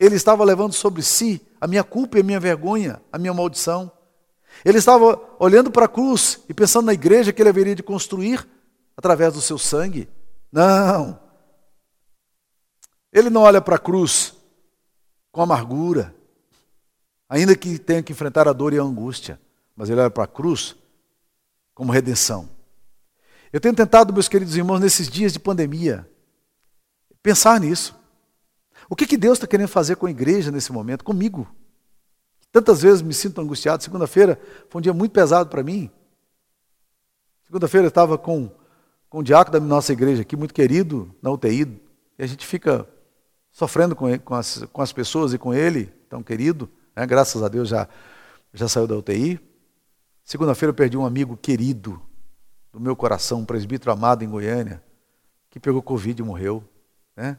Ele 0.00 0.16
estava 0.16 0.42
levando 0.42 0.72
sobre 0.72 1.02
si 1.02 1.46
a 1.60 1.66
minha 1.66 1.84
culpa 1.84 2.16
e 2.16 2.22
a 2.22 2.24
minha 2.24 2.40
vergonha, 2.40 3.02
a 3.12 3.18
minha 3.18 3.34
maldição. 3.34 3.92
Ele 4.64 4.78
estava 4.78 5.20
olhando 5.38 5.70
para 5.70 5.84
a 5.84 5.88
cruz 5.88 6.40
e 6.48 6.54
pensando 6.54 6.86
na 6.86 6.94
igreja 6.94 7.34
que 7.34 7.42
ele 7.42 7.50
haveria 7.50 7.74
de 7.74 7.82
construir 7.82 8.48
através 8.96 9.34
do 9.34 9.42
seu 9.42 9.58
sangue. 9.58 10.08
Não. 10.50 11.20
Ele 13.12 13.28
não 13.28 13.42
olha 13.42 13.60
para 13.60 13.76
a 13.76 13.78
cruz 13.78 14.34
com 15.30 15.42
amargura, 15.42 16.14
ainda 17.28 17.54
que 17.54 17.78
tenha 17.78 18.02
que 18.02 18.12
enfrentar 18.12 18.48
a 18.48 18.52
dor 18.54 18.72
e 18.72 18.78
a 18.78 18.82
angústia, 18.82 19.38
mas 19.76 19.90
ele 19.90 20.00
olha 20.00 20.10
para 20.10 20.24
a 20.24 20.26
cruz 20.26 20.74
como 21.74 21.92
redenção. 21.92 22.48
Eu 23.52 23.60
tenho 23.60 23.74
tentado, 23.74 24.14
meus 24.14 24.28
queridos 24.28 24.56
irmãos, 24.56 24.80
nesses 24.80 25.08
dias 25.08 25.32
de 25.32 25.38
pandemia, 25.38 26.08
pensar 27.22 27.60
nisso. 27.60 27.99
O 28.90 28.96
que, 28.96 29.06
que 29.06 29.16
Deus 29.16 29.38
está 29.38 29.46
querendo 29.46 29.68
fazer 29.68 29.96
com 29.96 30.04
a 30.04 30.10
igreja 30.10 30.50
nesse 30.50 30.70
momento? 30.70 31.02
Comigo, 31.02 31.48
Tantas 32.52 32.82
vezes 32.82 33.02
me 33.02 33.14
sinto 33.14 33.40
angustiado. 33.40 33.82
Segunda-feira 33.82 34.40
foi 34.68 34.80
um 34.80 34.82
dia 34.82 34.92
muito 34.92 35.12
pesado 35.12 35.48
para 35.48 35.62
mim. 35.62 35.90
Segunda-feira 37.44 37.86
eu 37.86 37.90
estava 37.90 38.18
com, 38.18 38.50
com 39.08 39.20
um 39.20 39.22
diácono 39.22 39.58
da 39.58 39.64
nossa 39.64 39.92
igreja 39.92 40.22
aqui, 40.22 40.36
muito 40.36 40.54
querido, 40.54 41.14
na 41.22 41.30
UTI, 41.30 41.80
e 42.18 42.22
a 42.22 42.26
gente 42.26 42.46
fica 42.46 42.88
sofrendo 43.50 43.94
com, 43.94 44.08
ele, 44.08 44.18
com, 44.18 44.34
as, 44.34 44.64
com 44.72 44.82
as 44.82 44.92
pessoas 44.92 45.32
e 45.32 45.38
com 45.38 45.54
ele, 45.54 45.86
tão 46.08 46.22
querido. 46.22 46.68
Né? 46.94 47.06
Graças 47.06 47.42
a 47.42 47.48
Deus 47.48 47.68
já, 47.68 47.88
já 48.52 48.68
saiu 48.68 48.86
da 48.86 48.96
UTI. 48.96 49.40
Segunda-feira 50.24 50.70
eu 50.70 50.74
perdi 50.74 50.96
um 50.96 51.06
amigo 51.06 51.36
querido 51.36 52.00
do 52.72 52.80
meu 52.80 52.94
coração, 52.94 53.40
um 53.40 53.44
presbítero 53.44 53.92
amado 53.92 54.24
em 54.24 54.28
Goiânia, 54.28 54.82
que 55.48 55.58
pegou 55.58 55.82
Covid 55.82 56.20
e 56.20 56.24
morreu. 56.24 56.64
Né? 57.16 57.38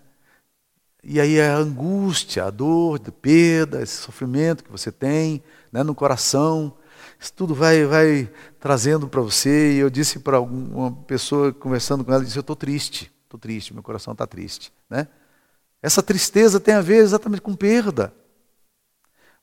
E 1.04 1.20
aí 1.20 1.42
a 1.42 1.56
angústia, 1.56 2.46
a 2.46 2.50
dor, 2.50 3.02
a 3.06 3.12
perda, 3.12 3.82
esse 3.82 3.98
sofrimento 3.98 4.64
que 4.64 4.72
você 4.72 4.92
tem 4.92 5.44
né, 5.72 5.82
no 5.82 5.96
coração, 5.96 6.76
isso 7.20 7.34
tudo 7.34 7.56
vai, 7.56 7.86
vai 7.86 8.32
trazendo 8.60 9.08
para 9.08 9.22
você. 9.22 9.74
E 9.74 9.78
eu 9.78 9.90
disse 9.90 10.20
para 10.20 10.40
uma 10.40 10.92
pessoa, 10.92 11.52
conversando 11.52 12.04
com 12.04 12.14
ela, 12.14 12.24
disse, 12.24 12.38
eu 12.38 12.42
estou 12.42 12.56
triste, 12.56 13.12
estou 13.24 13.40
triste, 13.40 13.74
meu 13.74 13.82
coração 13.82 14.14
está 14.14 14.28
triste. 14.28 14.72
Né? 14.90 15.08
Essa 15.82 16.04
tristeza 16.04 16.60
tem 16.60 16.76
a 16.76 16.82
ver 16.82 16.98
exatamente 16.98 17.42
com 17.42 17.56
perda. 17.56 18.14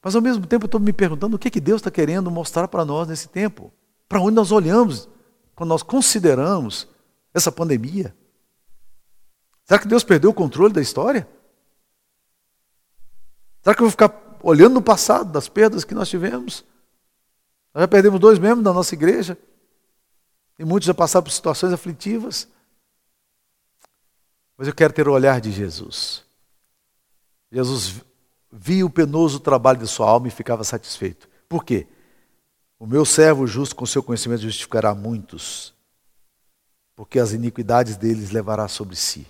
Mas 0.00 0.14
ao 0.14 0.22
mesmo 0.22 0.46
tempo 0.46 0.64
eu 0.64 0.68
estou 0.68 0.80
me 0.80 0.92
perguntando 0.92 1.34
o 1.34 1.38
que, 1.38 1.50
que 1.50 1.60
Deus 1.60 1.80
está 1.80 1.90
querendo 1.90 2.30
mostrar 2.30 2.68
para 2.68 2.84
nós 2.84 3.08
nesse 3.08 3.28
tempo. 3.28 3.72
Para 4.08 4.20
onde 4.20 4.36
nós 4.36 4.52
olhamos 4.52 5.08
quando 5.56 5.70
nós 5.70 5.82
consideramos 5.82 6.86
essa 7.34 7.50
pandemia. 7.50 8.14
Será 9.64 9.80
que 9.80 9.88
Deus 9.88 10.04
perdeu 10.04 10.30
o 10.30 10.34
controle 10.34 10.72
da 10.72 10.80
história? 10.80 11.28
Será 13.68 13.76
que 13.76 13.82
eu 13.82 13.84
vou 13.84 13.90
ficar 13.90 14.38
olhando 14.42 14.72
no 14.72 14.80
passado 14.80 15.30
das 15.30 15.46
perdas 15.46 15.84
que 15.84 15.92
nós 15.92 16.08
tivemos? 16.08 16.64
Nós 17.74 17.82
já 17.82 17.86
perdemos 17.86 18.18
dois 18.18 18.38
membros 18.38 18.64
da 18.64 18.72
nossa 18.72 18.94
igreja. 18.94 19.36
E 20.58 20.64
muitos 20.64 20.86
já 20.86 20.94
passaram 20.94 21.24
por 21.24 21.30
situações 21.30 21.70
aflitivas. 21.70 22.48
Mas 24.56 24.68
eu 24.68 24.74
quero 24.74 24.94
ter 24.94 25.06
o 25.06 25.12
olhar 25.12 25.38
de 25.38 25.52
Jesus. 25.52 26.24
Jesus 27.52 27.96
via 28.50 28.86
o 28.86 28.88
penoso 28.88 29.38
trabalho 29.38 29.80
de 29.80 29.86
sua 29.86 30.08
alma 30.08 30.28
e 30.28 30.30
ficava 30.30 30.64
satisfeito. 30.64 31.28
Por 31.46 31.62
quê? 31.62 31.86
O 32.78 32.86
meu 32.86 33.04
servo 33.04 33.46
justo, 33.46 33.76
com 33.76 33.84
seu 33.84 34.02
conhecimento, 34.02 34.40
justificará 34.40 34.94
muitos, 34.94 35.74
porque 36.96 37.18
as 37.18 37.32
iniquidades 37.32 37.98
deles 37.98 38.30
levará 38.30 38.66
sobre 38.66 38.96
si. 38.96 39.26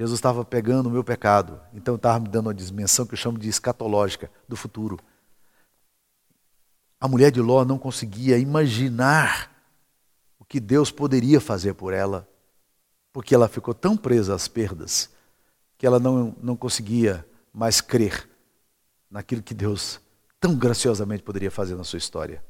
Jesus 0.00 0.16
estava 0.16 0.42
pegando 0.46 0.86
o 0.86 0.90
meu 0.90 1.04
pecado, 1.04 1.60
então 1.74 1.96
estava 1.96 2.18
me 2.20 2.26
dando 2.26 2.46
uma 2.46 2.54
dimensão 2.54 3.04
que 3.04 3.12
eu 3.12 3.18
chamo 3.18 3.38
de 3.38 3.50
escatológica, 3.50 4.30
do 4.48 4.56
futuro. 4.56 4.98
A 6.98 7.06
mulher 7.06 7.30
de 7.30 7.42
Ló 7.42 7.66
não 7.66 7.78
conseguia 7.78 8.38
imaginar 8.38 9.54
o 10.38 10.44
que 10.46 10.58
Deus 10.58 10.90
poderia 10.90 11.38
fazer 11.38 11.74
por 11.74 11.92
ela, 11.92 12.26
porque 13.12 13.34
ela 13.34 13.46
ficou 13.46 13.74
tão 13.74 13.94
presa 13.94 14.34
às 14.34 14.48
perdas 14.48 15.10
que 15.76 15.86
ela 15.86 16.00
não, 16.00 16.34
não 16.42 16.56
conseguia 16.56 17.26
mais 17.52 17.82
crer 17.82 18.26
naquilo 19.10 19.42
que 19.42 19.52
Deus 19.52 20.00
tão 20.40 20.54
graciosamente 20.56 21.22
poderia 21.22 21.50
fazer 21.50 21.76
na 21.76 21.84
sua 21.84 21.98
história. 21.98 22.42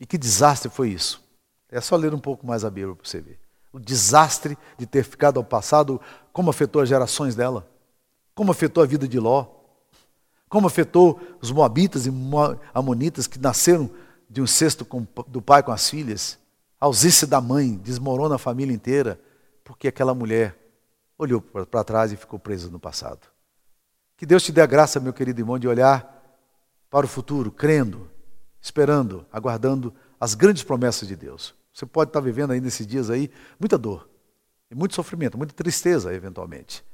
E 0.00 0.06
que 0.06 0.16
desastre 0.16 0.70
foi 0.70 0.88
isso? 0.88 1.22
É 1.68 1.82
só 1.82 1.96
ler 1.96 2.14
um 2.14 2.18
pouco 2.18 2.46
mais 2.46 2.64
a 2.64 2.70
Bíblia 2.70 2.94
para 2.94 3.06
você 3.06 3.20
ver. 3.20 3.47
O 3.72 3.78
desastre 3.78 4.56
de 4.76 4.86
ter 4.86 5.04
ficado 5.04 5.38
ao 5.38 5.44
passado, 5.44 6.00
como 6.32 6.50
afetou 6.50 6.82
as 6.82 6.88
gerações 6.88 7.34
dela, 7.34 7.68
como 8.34 8.52
afetou 8.52 8.82
a 8.82 8.86
vida 8.86 9.06
de 9.06 9.18
Ló, 9.18 9.46
como 10.48 10.66
afetou 10.66 11.20
os 11.40 11.50
moabitas 11.50 12.06
e 12.06 12.12
amonitas 12.72 13.26
que 13.26 13.38
nasceram 13.38 13.90
de 14.28 14.40
um 14.40 14.46
cesto 14.46 14.86
do 15.26 15.42
pai 15.42 15.62
com 15.62 15.72
as 15.72 15.88
filhas, 15.88 16.38
a 16.80 16.86
ausência 16.86 17.26
da 17.26 17.40
mãe 17.40 17.74
desmorona 17.76 18.36
a 18.36 18.38
família 18.38 18.74
inteira, 18.74 19.20
porque 19.64 19.88
aquela 19.88 20.14
mulher 20.14 20.56
olhou 21.18 21.40
para 21.40 21.84
trás 21.84 22.12
e 22.12 22.16
ficou 22.16 22.38
presa 22.38 22.70
no 22.70 22.78
passado. 22.78 23.26
Que 24.16 24.24
Deus 24.24 24.42
te 24.42 24.52
dê 24.52 24.60
a 24.60 24.66
graça, 24.66 25.00
meu 25.00 25.12
querido 25.12 25.40
irmão, 25.40 25.58
de 25.58 25.68
olhar 25.68 26.14
para 26.90 27.04
o 27.04 27.08
futuro, 27.08 27.50
crendo, 27.50 28.08
esperando, 28.60 29.26
aguardando 29.32 29.92
as 30.20 30.34
grandes 30.34 30.62
promessas 30.62 31.06
de 31.06 31.16
Deus. 31.16 31.54
Você 31.78 31.86
pode 31.86 32.08
estar 32.08 32.18
vivendo 32.18 32.50
aí 32.50 32.60
nesses 32.60 32.84
dias 32.84 33.08
aí 33.08 33.30
muita 33.56 33.78
dor, 33.78 34.10
muito 34.74 34.96
sofrimento, 34.96 35.38
muita 35.38 35.54
tristeza, 35.54 36.12
eventualmente. 36.12 36.84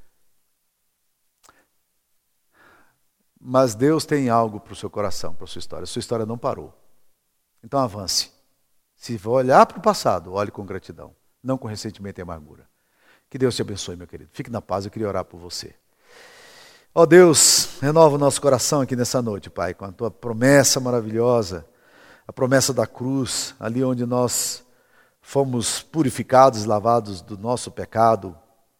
Mas 3.41 3.73
Deus 3.73 4.05
tem 4.05 4.29
algo 4.29 4.59
para 4.59 4.73
o 4.73 4.75
seu 4.75 4.87
coração, 4.87 5.33
para 5.33 5.45
a 5.45 5.47
sua 5.47 5.57
história. 5.57 5.83
A 5.85 5.87
sua 5.87 5.99
história 5.99 6.23
não 6.23 6.37
parou. 6.37 6.71
Então 7.63 7.79
avance. 7.79 8.31
Se 8.95 9.17
for 9.17 9.31
olhar 9.31 9.65
para 9.65 9.79
o 9.79 9.81
passado, 9.81 10.33
olhe 10.33 10.51
com 10.51 10.63
gratidão, 10.63 11.15
não 11.41 11.57
com 11.57 11.67
ressentimento 11.67 12.19
e 12.19 12.21
amargura. 12.21 12.69
Que 13.27 13.39
Deus 13.39 13.55
te 13.55 13.63
abençoe, 13.63 13.95
meu 13.95 14.05
querido. 14.05 14.29
Fique 14.33 14.51
na 14.51 14.61
paz, 14.61 14.85
eu 14.85 14.91
queria 14.91 15.07
orar 15.07 15.25
por 15.25 15.39
você. 15.39 15.73
Ó 16.93 17.01
oh 17.01 17.05
Deus, 17.07 17.79
renova 17.81 18.13
o 18.13 18.19
nosso 18.19 18.39
coração 18.39 18.81
aqui 18.81 18.95
nessa 18.95 19.19
noite, 19.19 19.49
Pai, 19.49 19.73
com 19.73 19.85
a 19.85 19.91
tua 19.91 20.11
promessa 20.11 20.79
maravilhosa, 20.79 21.67
a 22.27 22.31
promessa 22.31 22.71
da 22.71 22.85
cruz, 22.85 23.55
ali 23.59 23.83
onde 23.83 24.05
nós 24.05 24.63
fomos 25.25 25.81
purificados, 25.81 26.65
lavados 26.65 27.19
do 27.19 27.35
nosso 27.35 27.71
pecado, 27.71 28.37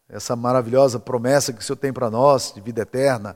essa 0.08 0.36
maravilhosa 0.36 1.00
promessa 1.00 1.52
que 1.52 1.60
o 1.60 1.64
Senhor 1.64 1.76
tem 1.76 1.92
para 1.92 2.12
nós 2.12 2.54
de 2.54 2.62
vida 2.62 2.84
eterna. 2.84 3.36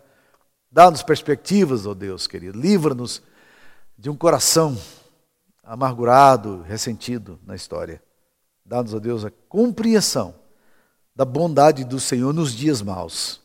Dá-nos 0.71 1.01
perspectivas, 1.01 1.87
ó 1.87 1.89
oh 1.89 1.95
Deus 1.95 2.27
querido, 2.27 2.57
livra-nos 2.57 3.23
de 3.97 4.11
um 4.11 4.15
coração 4.15 4.77
amargurado, 5.63 6.61
ressentido 6.61 7.39
na 7.47 7.55
história. 7.55 8.01
Dá-nos, 8.63 8.93
ó 8.93 8.97
oh 8.97 8.99
Deus, 8.99 9.25
a 9.25 9.31
compreensão 9.49 10.35
da 11.15 11.25
bondade 11.25 11.83
do 11.83 11.99
Senhor 11.99 12.31
nos 12.31 12.53
dias 12.53 12.79
maus 12.79 13.41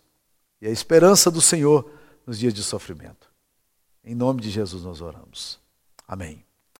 e 0.60 0.66
a 0.66 0.70
esperança 0.70 1.30
do 1.30 1.40
Senhor 1.40 1.90
nos 2.26 2.38
dias 2.38 2.52
de 2.52 2.62
sofrimento. 2.62 3.32
Em 4.04 4.14
nome 4.14 4.42
de 4.42 4.50
Jesus 4.50 4.84
nós 4.84 5.00
oramos. 5.00 5.58
Amém. 6.06 6.43